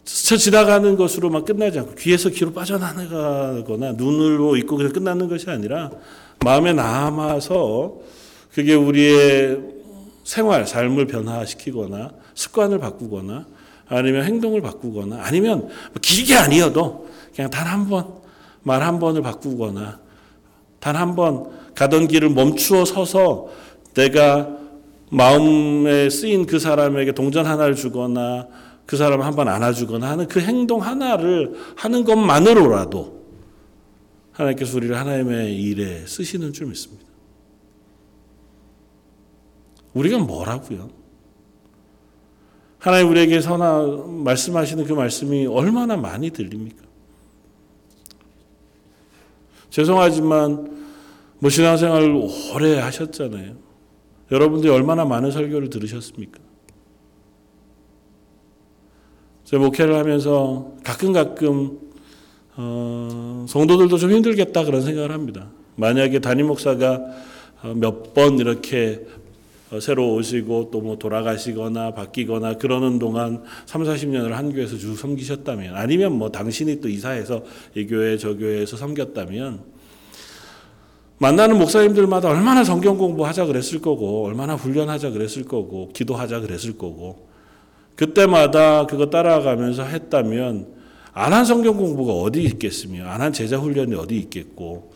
스쳐 0.04 0.36
지나가는 0.36 0.96
것으로만 0.96 1.44
끝나지 1.44 1.78
않고 1.78 1.94
귀에서 1.94 2.28
귀로 2.30 2.52
빠져나가거나 2.52 3.92
눈으로 3.92 4.56
읽고 4.56 4.78
그냥 4.78 4.92
끝나는 4.92 5.28
것이 5.28 5.48
아니라 5.48 5.92
마음에 6.44 6.72
남아서 6.72 8.00
그게 8.52 8.74
우리의 8.74 9.60
생활, 10.24 10.66
삶을 10.66 11.06
변화시키거나 11.06 12.10
습관을 12.40 12.78
바꾸거나 12.78 13.46
아니면 13.88 14.24
행동을 14.24 14.60
바꾸거나 14.62 15.18
아니면 15.22 15.60
뭐 15.68 15.92
길게 16.00 16.34
아니어도 16.36 17.08
그냥 17.34 17.50
단 17.50 17.66
한 17.66 17.88
번, 17.88 18.14
말 18.62 18.82
한 18.82 18.98
번을 18.98 19.20
바꾸거나 19.22 20.00
단 20.80 20.96
한 20.96 21.14
번 21.14 21.50
가던 21.74 22.08
길을 22.08 22.30
멈추어 22.30 22.84
서서 22.84 23.48
내가 23.94 24.48
마음에 25.10 26.08
쓰인 26.08 26.46
그 26.46 26.58
사람에게 26.58 27.12
동전 27.12 27.44
하나를 27.46 27.74
주거나 27.74 28.46
그 28.86 28.96
사람을 28.96 29.24
한 29.24 29.34
번 29.36 29.48
안아주거나 29.48 30.08
하는 30.08 30.26
그 30.28 30.40
행동 30.40 30.82
하나를 30.82 31.54
하는 31.76 32.04
것만으로라도 32.04 33.20
하나님께서 34.32 34.76
우리를 34.76 34.96
하나님의 34.96 35.60
일에 35.60 36.06
쓰시는 36.06 36.52
줄 36.52 36.66
믿습니다. 36.68 37.04
우리가 39.94 40.18
뭐라고요? 40.18 40.88
하나님 42.80 43.10
우리에게 43.10 43.42
선하 43.42 43.82
말씀하시는 44.06 44.84
그 44.86 44.94
말씀이 44.94 45.46
얼마나 45.46 45.98
많이 45.98 46.30
들립니까? 46.30 46.82
죄송하지만 49.68 50.80
뭐 51.38 51.50
신앙생활 51.50 52.10
오래 52.54 52.78
하셨잖아요. 52.78 53.54
여러분들이 54.32 54.72
얼마나 54.72 55.04
많은 55.04 55.30
설교를 55.30 55.68
들으셨습니까? 55.68 56.38
제 59.44 59.58
목회를 59.58 59.96
하면서 59.96 60.72
가끔 60.82 61.12
가끔 61.12 61.78
어, 62.56 63.44
성도들도 63.46 63.98
좀 63.98 64.10
힘들겠다 64.10 64.64
그런 64.64 64.80
생각을 64.80 65.12
합니다. 65.12 65.50
만약에 65.76 66.20
담임 66.20 66.46
목사가 66.46 67.00
어, 67.62 67.74
몇번 67.74 68.38
이렇게 68.38 69.04
어, 69.06 69.19
새로 69.78 70.14
오시고 70.14 70.70
또 70.72 70.80
뭐 70.80 70.96
돌아가시거나 70.98 71.92
바뀌거나 71.94 72.54
그러는 72.54 72.98
동안 72.98 73.44
3, 73.66 73.82
40년을 73.84 74.30
한 74.30 74.52
교회에서 74.52 74.76
쭉 74.78 74.96
섬기셨다면 74.96 75.76
아니면 75.76 76.12
뭐 76.12 76.30
당신이 76.30 76.80
또 76.80 76.88
이사해서 76.88 77.44
이 77.76 77.86
교회 77.86 78.16
저 78.16 78.34
교회에서 78.36 78.76
섬겼다면 78.76 79.60
만나는 81.18 81.58
목사님들마다 81.58 82.28
얼마나 82.30 82.64
성경 82.64 82.96
공부하자 82.96 83.44
그랬을 83.44 83.80
거고 83.80 84.24
얼마나 84.26 84.54
훈련하자 84.54 85.10
그랬을 85.10 85.44
거고 85.44 85.90
기도하자 85.92 86.40
그랬을 86.40 86.78
거고 86.78 87.28
그때마다 87.94 88.86
그거 88.86 89.10
따라가면서 89.10 89.84
했다면 89.84 90.80
안 91.12 91.32
한 91.32 91.44
성경 91.44 91.76
공부가 91.76 92.14
어디 92.14 92.42
있겠으며 92.44 93.06
안 93.06 93.20
한 93.20 93.32
제자 93.32 93.58
훈련이 93.58 93.94
어디 93.94 94.16
있겠고 94.16 94.92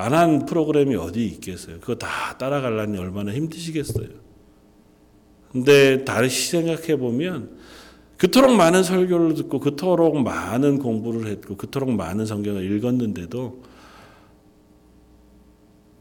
안 0.00 0.14
한 0.14 0.46
프로그램이 0.46 0.94
어디 0.94 1.26
있겠어요. 1.26 1.80
그거 1.80 1.96
다 1.96 2.38
따라가려니 2.38 2.96
얼마나 2.98 3.32
힘드시겠어요. 3.32 4.06
근데 5.50 6.04
다시 6.04 6.52
생각해 6.52 6.96
보면 6.96 7.58
그토록 8.16 8.54
많은 8.54 8.84
설교를 8.84 9.34
듣고 9.34 9.58
그토록 9.58 10.22
많은 10.22 10.78
공부를 10.78 11.26
했고 11.26 11.56
그토록 11.56 11.90
많은 11.90 12.26
성경을 12.26 12.70
읽었는데도 12.70 13.60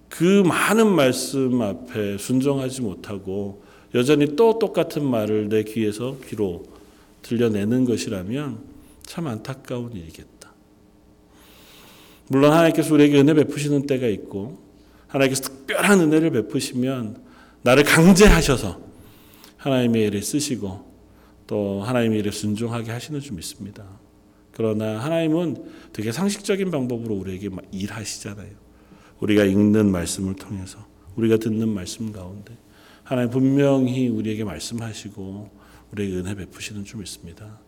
그 0.10 0.44
많은 0.46 0.94
말씀 0.94 1.60
앞에 1.60 2.20
순종하지 2.20 2.84
못하고 2.84 3.64
여전히 3.96 4.36
또 4.36 4.60
똑같은 4.60 5.04
말을 5.04 5.50
내 5.50 5.64
귀에서 5.64 6.18
귀로 6.28 6.66
들려내는 7.24 7.86
것이라면 7.86 8.60
참 9.08 9.26
안타까운 9.26 9.94
일이겠다. 9.94 10.37
물론 12.30 12.52
하나님께서 12.52 12.94
우리에게 12.94 13.20
은혜 13.20 13.34
베푸시는 13.34 13.88
때가 13.88 14.08
있고 14.08 14.60
하나님께서 15.08 15.44
특별한 15.44 16.00
은혜를 16.02 16.32
베푸시면 16.32 17.22
나를 17.62 17.84
강제하셔서 17.84 18.80
하나님의 19.58 20.08
일에 20.08 20.22
쓰시고 20.22 20.86
또 21.48 21.82
하나님의 21.84 22.20
일에 22.20 22.32
순종하게 22.32 22.92
하시는 22.92 23.20
줄 23.20 23.36
믿습니다. 23.36 23.86
그러나 24.52 25.00
하나님은 25.00 25.64
되게 25.94 26.12
상식적인 26.12 26.72
방법으로 26.72 27.16
우리에게 27.16 27.50
일하시잖아요. 27.72 28.50
우리가 29.20 29.44
읽는 29.46 29.92
말씀을 29.92 30.36
통해서 30.36 30.80
우리가 31.16 31.38
듣는 31.38 31.70
말씀 31.70 32.12
가운데 32.12 32.56
하나님 33.04 33.32
분명히 33.32 34.08
우리에게 34.08 34.44
말씀하시고 34.44 35.50
우리에게 35.92 36.16
은혜 36.18 36.36
베푸시는 36.36 36.84
줄 36.84 37.00
믿습니다. 37.00 37.60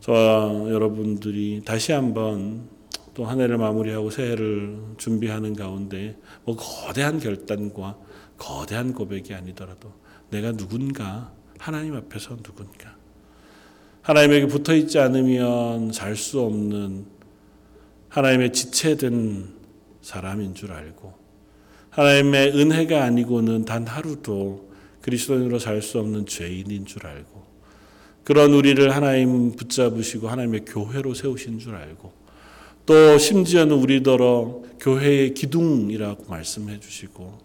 저와 0.00 0.70
여러분들이 0.70 1.62
다시 1.64 1.92
한번 1.92 2.68
또 3.14 3.24
한 3.26 3.40
해를 3.40 3.58
마무리하고 3.58 4.10
새해를 4.10 4.78
준비하는 4.96 5.54
가운데 5.54 6.18
뭐 6.44 6.56
거대한 6.56 7.18
결단과 7.18 7.98
거대한 8.38 8.92
고백이 8.94 9.34
아니더라도 9.34 9.92
내가 10.30 10.52
누군가 10.52 11.32
하나님 11.58 11.94
앞에서 11.94 12.36
누군가 12.42 12.96
하나님에게 14.02 14.46
붙어 14.46 14.74
있지 14.74 14.98
않으면 14.98 15.92
살 15.92 16.16
수 16.16 16.40
없는 16.40 17.06
하나님의 18.08 18.52
지체된 18.52 19.54
사람인 20.00 20.54
줄 20.54 20.72
알고 20.72 21.14
하나님의 21.90 22.58
은혜가 22.58 23.04
아니고는 23.04 23.64
단 23.64 23.86
하루도 23.86 24.72
그리스도인으로 25.02 25.58
살 25.58 25.82
수 25.82 25.98
없는 26.00 26.26
죄인인 26.26 26.86
줄 26.86 27.06
알고 27.06 27.42
그런 28.24 28.52
우리를 28.52 28.94
하나님 28.94 29.52
붙잡으시고 29.52 30.28
하나님의 30.28 30.64
교회로 30.64 31.14
세우신 31.14 31.58
줄 31.58 31.74
알고 31.74 32.21
또 32.86 33.18
심지어는 33.18 33.76
우리더러 33.76 34.62
교회의 34.80 35.34
기둥이라고 35.34 36.24
말씀해 36.28 36.80
주시고 36.80 37.38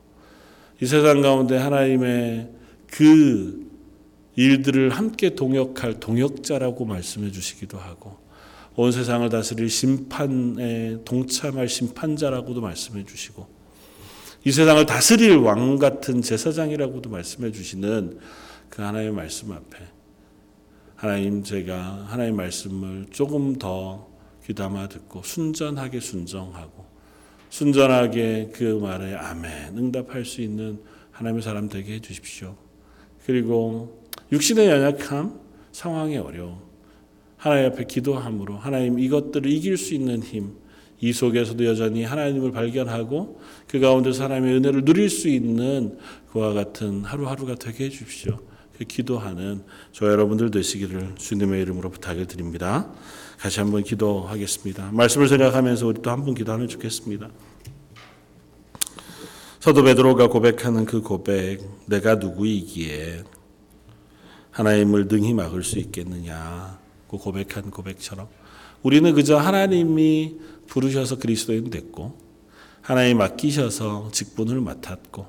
이 0.81 0.85
세상 0.85 1.21
가운데 1.21 1.57
하나님의 1.57 2.49
그 2.87 3.67
일들을 4.35 4.91
함께 4.91 5.35
동역할 5.35 5.99
동역자라고 5.99 6.85
말씀해 6.85 7.31
주시기도 7.31 7.77
하고 7.77 8.17
온 8.75 8.91
세상을 8.91 9.27
다스릴 9.29 9.69
심판에 9.69 10.99
동참할 11.03 11.67
심판자라고도 11.67 12.61
말씀해 12.61 13.05
주시고 13.05 13.47
이 14.43 14.51
세상을 14.51 14.85
다스릴 14.85 15.37
왕 15.37 15.77
같은 15.77 16.21
제사장이라고도 16.21 17.09
말씀해 17.09 17.51
주시는 17.51 18.19
그 18.69 18.81
하나님의 18.83 19.13
말씀 19.15 19.51
앞에 19.51 19.77
하나님 20.95 21.43
제가 21.43 22.05
하나님의 22.07 22.33
말씀을 22.33 23.07
조금 23.11 23.55
더 23.55 24.07
귀담아 24.47 24.87
듣고 24.87 25.23
순전하게 25.23 25.99
순정하고 25.99 26.85
순전하게 27.49 28.51
그 28.53 28.63
말에 28.81 29.13
아멘 29.13 29.77
응답할 29.77 30.25
수 30.25 30.41
있는 30.41 30.79
하나님의 31.11 31.41
사람 31.41 31.67
되게 31.67 31.95
해 31.95 31.99
주십시오. 31.99 32.55
그리고 33.25 34.07
육신의 34.31 34.67
연약함, 34.67 35.39
상황의 35.71 36.17
어려움, 36.19 36.59
하나님 37.35 37.71
앞에 37.71 37.85
기도함으로 37.85 38.57
하나님 38.57 38.99
이것들을 38.99 39.51
이길 39.51 39.77
수 39.77 39.93
있는 39.93 40.23
힘, 40.23 40.55
이 40.99 41.13
속에서도 41.13 41.63
여전히 41.65 42.03
하나님을 42.03 42.51
발견하고 42.51 43.39
그 43.67 43.79
가운데서 43.79 44.23
하나님의 44.25 44.55
은혜를 44.55 44.85
누릴 44.85 45.09
수 45.09 45.27
있는 45.27 45.97
그와 46.31 46.53
같은 46.53 47.03
하루하루가 47.03 47.55
되게 47.55 47.85
해 47.85 47.89
주십시오. 47.89 48.39
그 48.77 48.85
기도하는 48.85 49.63
저 49.91 50.07
여러분들 50.07 50.51
되시기를 50.51 51.15
주님의 51.15 51.61
이름으로 51.63 51.89
부탁을 51.89 52.27
드립니다. 52.27 52.91
같이 53.39 53.59
한번 53.59 53.83
기도하겠습니다. 53.83 54.91
말씀을 54.91 55.27
생각하면서 55.27 55.87
우리 55.87 56.01
또 56.01 56.11
한번 56.11 56.35
기도하면 56.35 56.67
좋겠습니다. 56.67 57.29
사도 59.59 59.83
베드로가 59.83 60.27
고백하는 60.27 60.85
그 60.85 61.01
고백, 61.01 61.61
내가 61.87 62.15
누구이기에 62.15 63.23
하나님을 64.51 65.07
능히 65.07 65.33
막을 65.33 65.63
수 65.63 65.79
있겠느냐, 65.79 66.79
그 67.09 67.17
고백한 67.17 67.71
고백처럼 67.71 68.27
우리는 68.83 69.13
그저 69.13 69.37
하나님이 69.37 70.37
부르셔서 70.67 71.17
그리스도인 71.17 71.69
됐고 71.69 72.17
하나님 72.81 73.17
맡기셔서 73.17 74.11
직분을 74.11 74.61
맡았고 74.61 75.25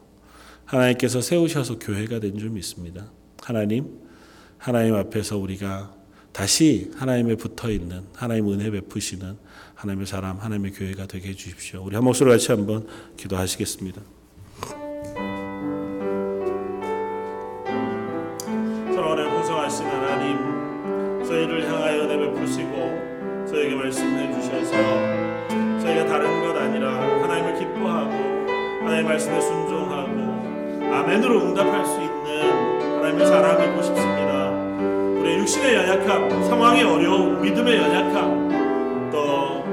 하나님께서 0.66 1.22
세우셔서 1.22 1.78
교회가 1.78 2.20
된 2.20 2.38
줄 2.38 2.50
믿습니다. 2.50 3.10
하나님, 3.48 3.98
하나님 4.58 4.94
앞에서 4.94 5.38
우리가 5.38 5.90
다시 6.32 6.90
하나님에 6.98 7.34
붙어 7.36 7.70
있는 7.70 8.02
하나님 8.14 8.52
은혜 8.52 8.70
베푸시는 8.70 9.38
하나님의 9.74 10.06
사람, 10.06 10.36
하나님의 10.36 10.72
교회가 10.72 11.06
되게 11.06 11.30
해 11.30 11.32
주십시오. 11.32 11.82
우리 11.82 11.94
한 11.94 12.04
목소리 12.04 12.28
같이 12.28 12.52
한번 12.52 12.86
기도하시겠습니다. 13.16 14.02
선원의 18.92 19.30
보성하신 19.30 19.86
하나님, 19.86 21.24
저희를 21.24 21.66
향하여 21.72 22.02
은혜 22.02 22.18
베푸시고 22.18 23.46
저에게 23.46 23.74
말씀해 23.76 24.30
주셔서 24.34 24.72
저희가 25.80 26.04
다른 26.04 26.42
것 26.42 26.54
아니라 26.54 27.00
하나님을 27.22 27.58
기뻐하고 27.58 28.12
하나님의 28.84 29.04
말씀에 29.04 29.40
순종하고 29.40 30.94
아멘으로 30.94 31.46
응답할 31.46 31.86
수 31.86 31.94
있는 32.02 32.17
하나님의 33.08 33.26
사람이고 33.26 33.82
싶습니다. 33.82 34.50
우리의 35.20 35.38
육신의 35.38 35.74
연약함, 35.74 36.42
상황의 36.44 36.82
어려움, 36.84 37.40
믿음의 37.40 37.76
연약함, 37.78 39.10
또 39.10 39.64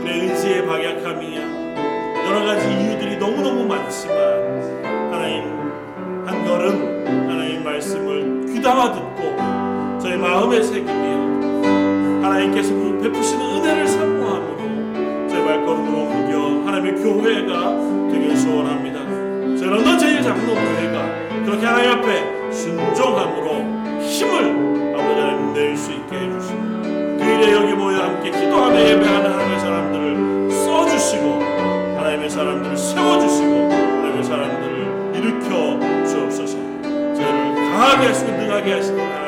우리의 0.00 0.28
의지의 0.28 0.66
박약함이야 0.66 2.26
여러 2.26 2.44
가지 2.44 2.68
이유들이 2.68 3.16
너무너무 3.16 3.64
많지만 3.66 4.14
하나님 5.10 5.44
한 6.26 6.44
걸음 6.44 7.06
하나님 7.06 7.64
말씀을 7.64 8.44
귀담아 8.52 8.92
듣고 8.92 9.98
저희 9.98 10.16
마음에 10.18 10.62
새기며 10.62 12.22
하나님께서 12.22 12.74
베푸시는 12.74 13.56
은혜를 13.56 13.88
사모함으로 13.88 15.28
저희 15.28 15.44
발걸음으로 15.44 15.98
옮겨 15.98 16.66
하나님의 16.66 17.02
교회가 17.02 18.10
되길 18.12 18.36
소원합니다. 18.36 19.56
저희 19.56 19.70
런던 19.70 19.98
제일 19.98 20.22
장로 20.22 20.54
교회가 20.54 21.20
그렇게 21.44 21.66
하나님 21.66 21.90
앞에 21.92 22.39
순종함으로 22.52 24.00
힘을 24.00 24.94
아버지 24.98 25.20
하나님 25.20 25.52
낼 25.54 25.76
수 25.76 25.92
있게 25.92 26.16
해주시고 26.16 26.60
그 26.82 27.24
일에 27.24 27.52
여기 27.52 27.72
모여 27.74 28.02
함께 28.02 28.30
기도하며 28.30 28.78
예배하는 28.80 29.30
하나님의 29.32 29.60
사람들을 29.60 30.50
써주시고 30.50 31.42
하나님의 31.98 32.30
사람들을 32.30 32.76
세워주시고 32.76 33.70
하나님의 33.72 34.24
사람들을 34.24 35.12
일으켜 35.14 35.78
주옵소서. 36.06 36.56
저희를 36.82 37.54
강하게 37.54 38.06
하시고 38.08 38.32
능하게 38.32 38.72
하시는 38.74 39.19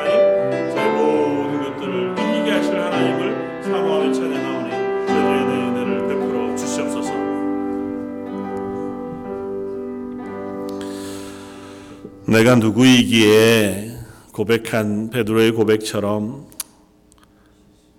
내가 12.33 12.55
누구이기에 12.55 13.95
고백한 14.31 15.11
베드로의 15.11 15.51
고백처럼 15.51 16.47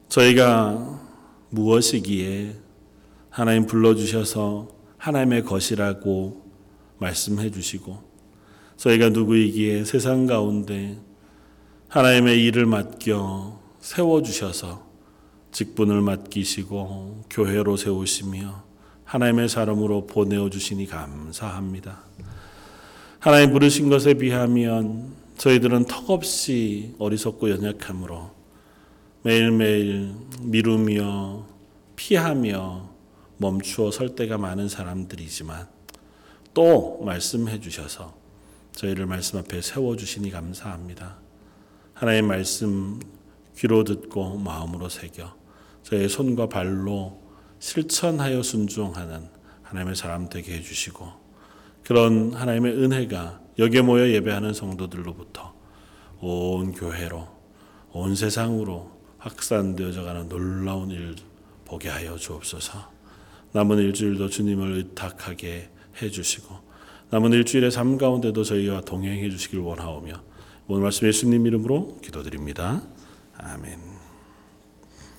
저희가 0.09 1.01
무엇이기에 1.51 2.57
하나님 3.31 3.67
불러주셔서 3.67 4.71
하나님의 4.99 5.45
것이라고 5.45 6.51
말씀해 6.99 7.53
주시고 7.53 8.03
저희가 8.77 9.11
누구이기에 9.11 9.85
세상 9.85 10.27
가운데 10.27 10.99
하나님의 11.87 12.45
일을 12.45 12.67
맡겨 12.67 13.61
세워주셔서 13.79 14.85
직분을 15.53 16.01
맡기시고 16.01 17.27
교회로 17.31 17.77
세우시며 17.77 18.65
하나님의 19.05 19.49
사람으로 19.49 20.09
보내어 20.09 20.51
주시니 20.51 20.87
감사합니다. 20.87 22.03
하나님 23.25 23.53
부르신 23.53 23.89
것에 23.89 24.13
비하면 24.13 25.15
저희들은 25.39 25.87
턱없이 25.87 26.95
어리석고 26.99 27.49
연약함으로 27.49 28.31
매일매일 29.23 30.15
미루며 30.43 31.47
피하며 31.97 32.91
멈추어 33.39 33.91
설 33.91 34.15
때가 34.15 34.37
많은 34.37 34.69
사람들이지만 34.69 35.67
또 36.53 37.01
말씀해 37.03 37.61
주셔서 37.61 38.15
저희를 38.73 39.07
말씀 39.07 39.39
앞에 39.39 39.63
세워 39.63 39.97
주시니 39.97 40.31
감사합니다. 40.31 41.17
하나님 41.95 42.27
말씀 42.27 43.01
귀로 43.57 43.85
듣고 43.85 44.37
마음으로 44.37 44.91
새겨 44.91 45.35
저의 45.83 46.11
손과 46.11 46.51
발로 46.51 47.23
실천하여 47.59 48.43
순종하는 48.43 49.27
하나님의 49.63 49.97
사람 49.97 50.29
되게 50.29 50.57
해 50.57 50.61
주시고 50.61 51.24
그런 51.85 52.33
하나님의 52.33 52.73
은혜가 52.73 53.41
여기에 53.59 53.83
모여 53.83 54.09
예배하는 54.09 54.53
성도들로부터 54.53 55.55
온 56.21 56.73
교회로 56.73 57.29
온 57.93 58.15
세상으로 58.17 58.91
확산되어져 59.19 60.03
가는 60.03 60.29
놀라운 60.29 60.91
일 60.91 61.15
보게 61.65 61.89
하여 61.89 62.17
주옵소서. 62.17 62.93
남은 63.53 63.79
일주일도 63.79 64.29
주님을 64.29 64.73
의탁하게 64.73 65.71
해 66.03 66.11
주시고 66.11 66.57
남은 67.11 67.33
일주일의 67.33 67.71
삶 67.71 67.97
가운데도 67.99 68.43
저희와 68.43 68.81
동행해 68.81 69.31
주시길 69.31 69.61
원하오며 69.61 70.13
오늘 70.67 70.83
말씀 70.83 71.07
예수님 71.07 71.47
이름으로 71.47 71.99
기도드립니다. 72.03 72.83
아멘. 73.37 73.94